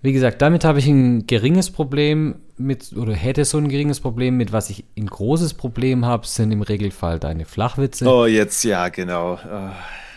Wie 0.04 0.14
gesagt, 0.14 0.42
damit 0.42 0.64
habe 0.64 0.80
ich 0.80 0.88
ein 0.88 1.28
geringes 1.28 1.70
Problem 1.70 2.36
mit, 2.58 2.94
oder 2.96 3.14
hätte 3.14 3.46
so 3.46 3.60
ein 3.60 3.70
geringes 3.70 4.00
Problem 4.00 4.36
mit, 4.36 4.52
was 4.52 4.72
ich 4.72 4.84
ein 4.98 5.06
großes 5.06 5.54
Problem 5.54 6.06
habe, 6.06 6.26
sind 6.26 6.52
im 6.52 6.64
Regelfall 6.64 7.20
deine 7.20 7.46
Flachwitze. 7.46 8.08
Oh, 8.08 8.26
jetzt 8.26 8.64
ja, 8.64 8.90
genau. 8.90 9.38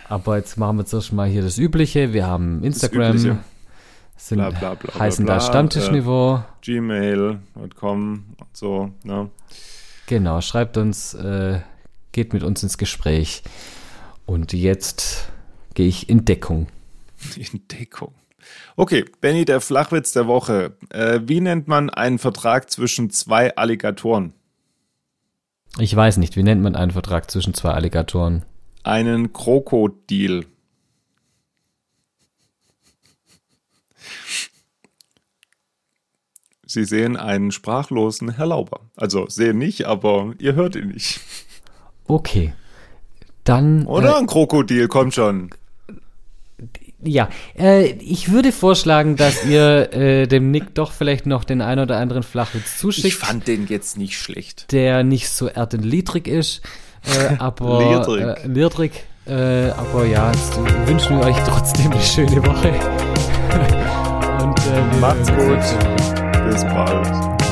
Aber 0.09 0.37
jetzt 0.39 0.57
machen 0.57 0.79
wir 0.79 0.87
zuerst 0.87 1.13
mal 1.13 1.29
hier 1.29 1.43
das 1.43 1.59
Übliche. 1.59 2.15
Wir 2.15 2.27
haben 2.27 2.63
Instagram, 2.65 3.41
sind, 4.17 4.39
bla, 4.39 4.51
bla, 4.51 4.75
bla, 4.75 4.99
heißen 4.99 5.27
da 5.27 5.41
Stammtischniveau. 5.41 6.37
Äh, 6.37 6.41
Gmail.com 6.63 8.25
und 8.39 8.57
so, 8.57 8.91
ne? 9.03 9.29
Genau, 10.07 10.41
schreibt 10.41 10.77
uns, 10.79 11.13
äh, 11.15 11.61
geht 12.13 12.33
mit 12.33 12.43
uns 12.43 12.63
ins 12.63 12.79
Gespräch. 12.79 13.43
Und 14.25 14.55
jetzt 14.55 15.31
gehe 15.75 15.89
ich 15.89 16.09
in 16.09 16.25
Deckung. 16.25 16.69
In 17.37 17.67
Deckung. 17.69 18.15
Okay, 18.77 19.05
Benny, 19.21 19.45
der 19.45 19.61
Flachwitz 19.61 20.13
der 20.13 20.27
Woche. 20.27 20.77
Äh, 20.91 21.21
wie 21.25 21.41
nennt 21.41 21.69
man 21.69 21.91
einen 21.91 22.19
Vertrag 22.19 22.71
zwischen 22.71 23.11
zwei 23.11 23.57
Alligatoren? 23.57 24.35
Ich 25.79 25.95
weiß 25.95 26.19
nicht, 26.19 26.37
wie 26.37 26.43
nennt 26.43 26.63
man 26.63 26.77
einen 26.77 26.93
Vertrag 26.93 27.31
zwischen 27.31 27.55
zwei 27.55 27.71
Alligatoren? 27.71 28.45
Einen 28.83 29.33
Krokodil. 29.33 30.47
Sie 36.67 36.85
sehen 36.85 37.17
einen 37.17 37.53
sprachlosen 37.53 38.31
Herr 38.31 38.47
Lauber. 38.47 38.81
Also 38.97 39.29
sehen 39.29 39.59
nicht, 39.59 39.87
aber 39.87 40.35
ihr 40.39 40.55
hört 40.55 40.77
ihn 40.77 40.89
nicht. 40.89 41.21
Okay. 42.07 42.53
Dann. 43.45 43.87
Oder 43.87 44.19
ein 44.19 44.27
Krokodil, 44.27 44.89
kommt 44.89 45.15
schon. 45.15 45.51
Ja, 47.07 47.29
äh, 47.59 47.87
ich 48.01 48.33
würde 48.33 48.53
vorschlagen, 48.53 49.17
dass 49.17 49.45
ihr 49.45 49.93
äh, 49.93 50.27
dem 50.27 50.51
Nick 50.51 50.75
doch 50.75 50.93
vielleicht 50.93 51.27
noch 51.27 51.45
den 51.45 51.61
ein 51.61 51.79
oder 51.79 51.99
anderen 51.99 52.23
Flachwitz 52.23 52.79
zuschickt. 52.79 53.07
Ich 53.07 53.17
fand 53.17 53.47
den 53.47 53.67
jetzt 53.67 53.99
nicht 53.99 54.19
schlecht. 54.19 54.73
Der 54.73 55.05
nicht 55.05 55.29
so 55.29 55.49
erdendliedrig 55.49 56.27
ist, 56.27 56.63
äh, 57.07 57.35
aber 57.39 57.99
Liedrig. 57.99 58.23
Äh, 58.23 58.47
liedrig, 58.47 58.93
äh, 59.27 59.71
aber 59.71 60.07
ja, 60.07 60.33
wünschen 60.87 61.19
wir 61.19 61.27
euch 61.27 61.37
trotzdem 61.47 61.93
eine 61.93 62.03
schöne 62.03 62.45
Woche. 62.45 62.69
Und 64.43 64.59
äh, 64.67 65.01
Macht's 65.01 65.29
gut. 65.29 66.45
Bis 66.51 66.63
bald. 66.65 67.44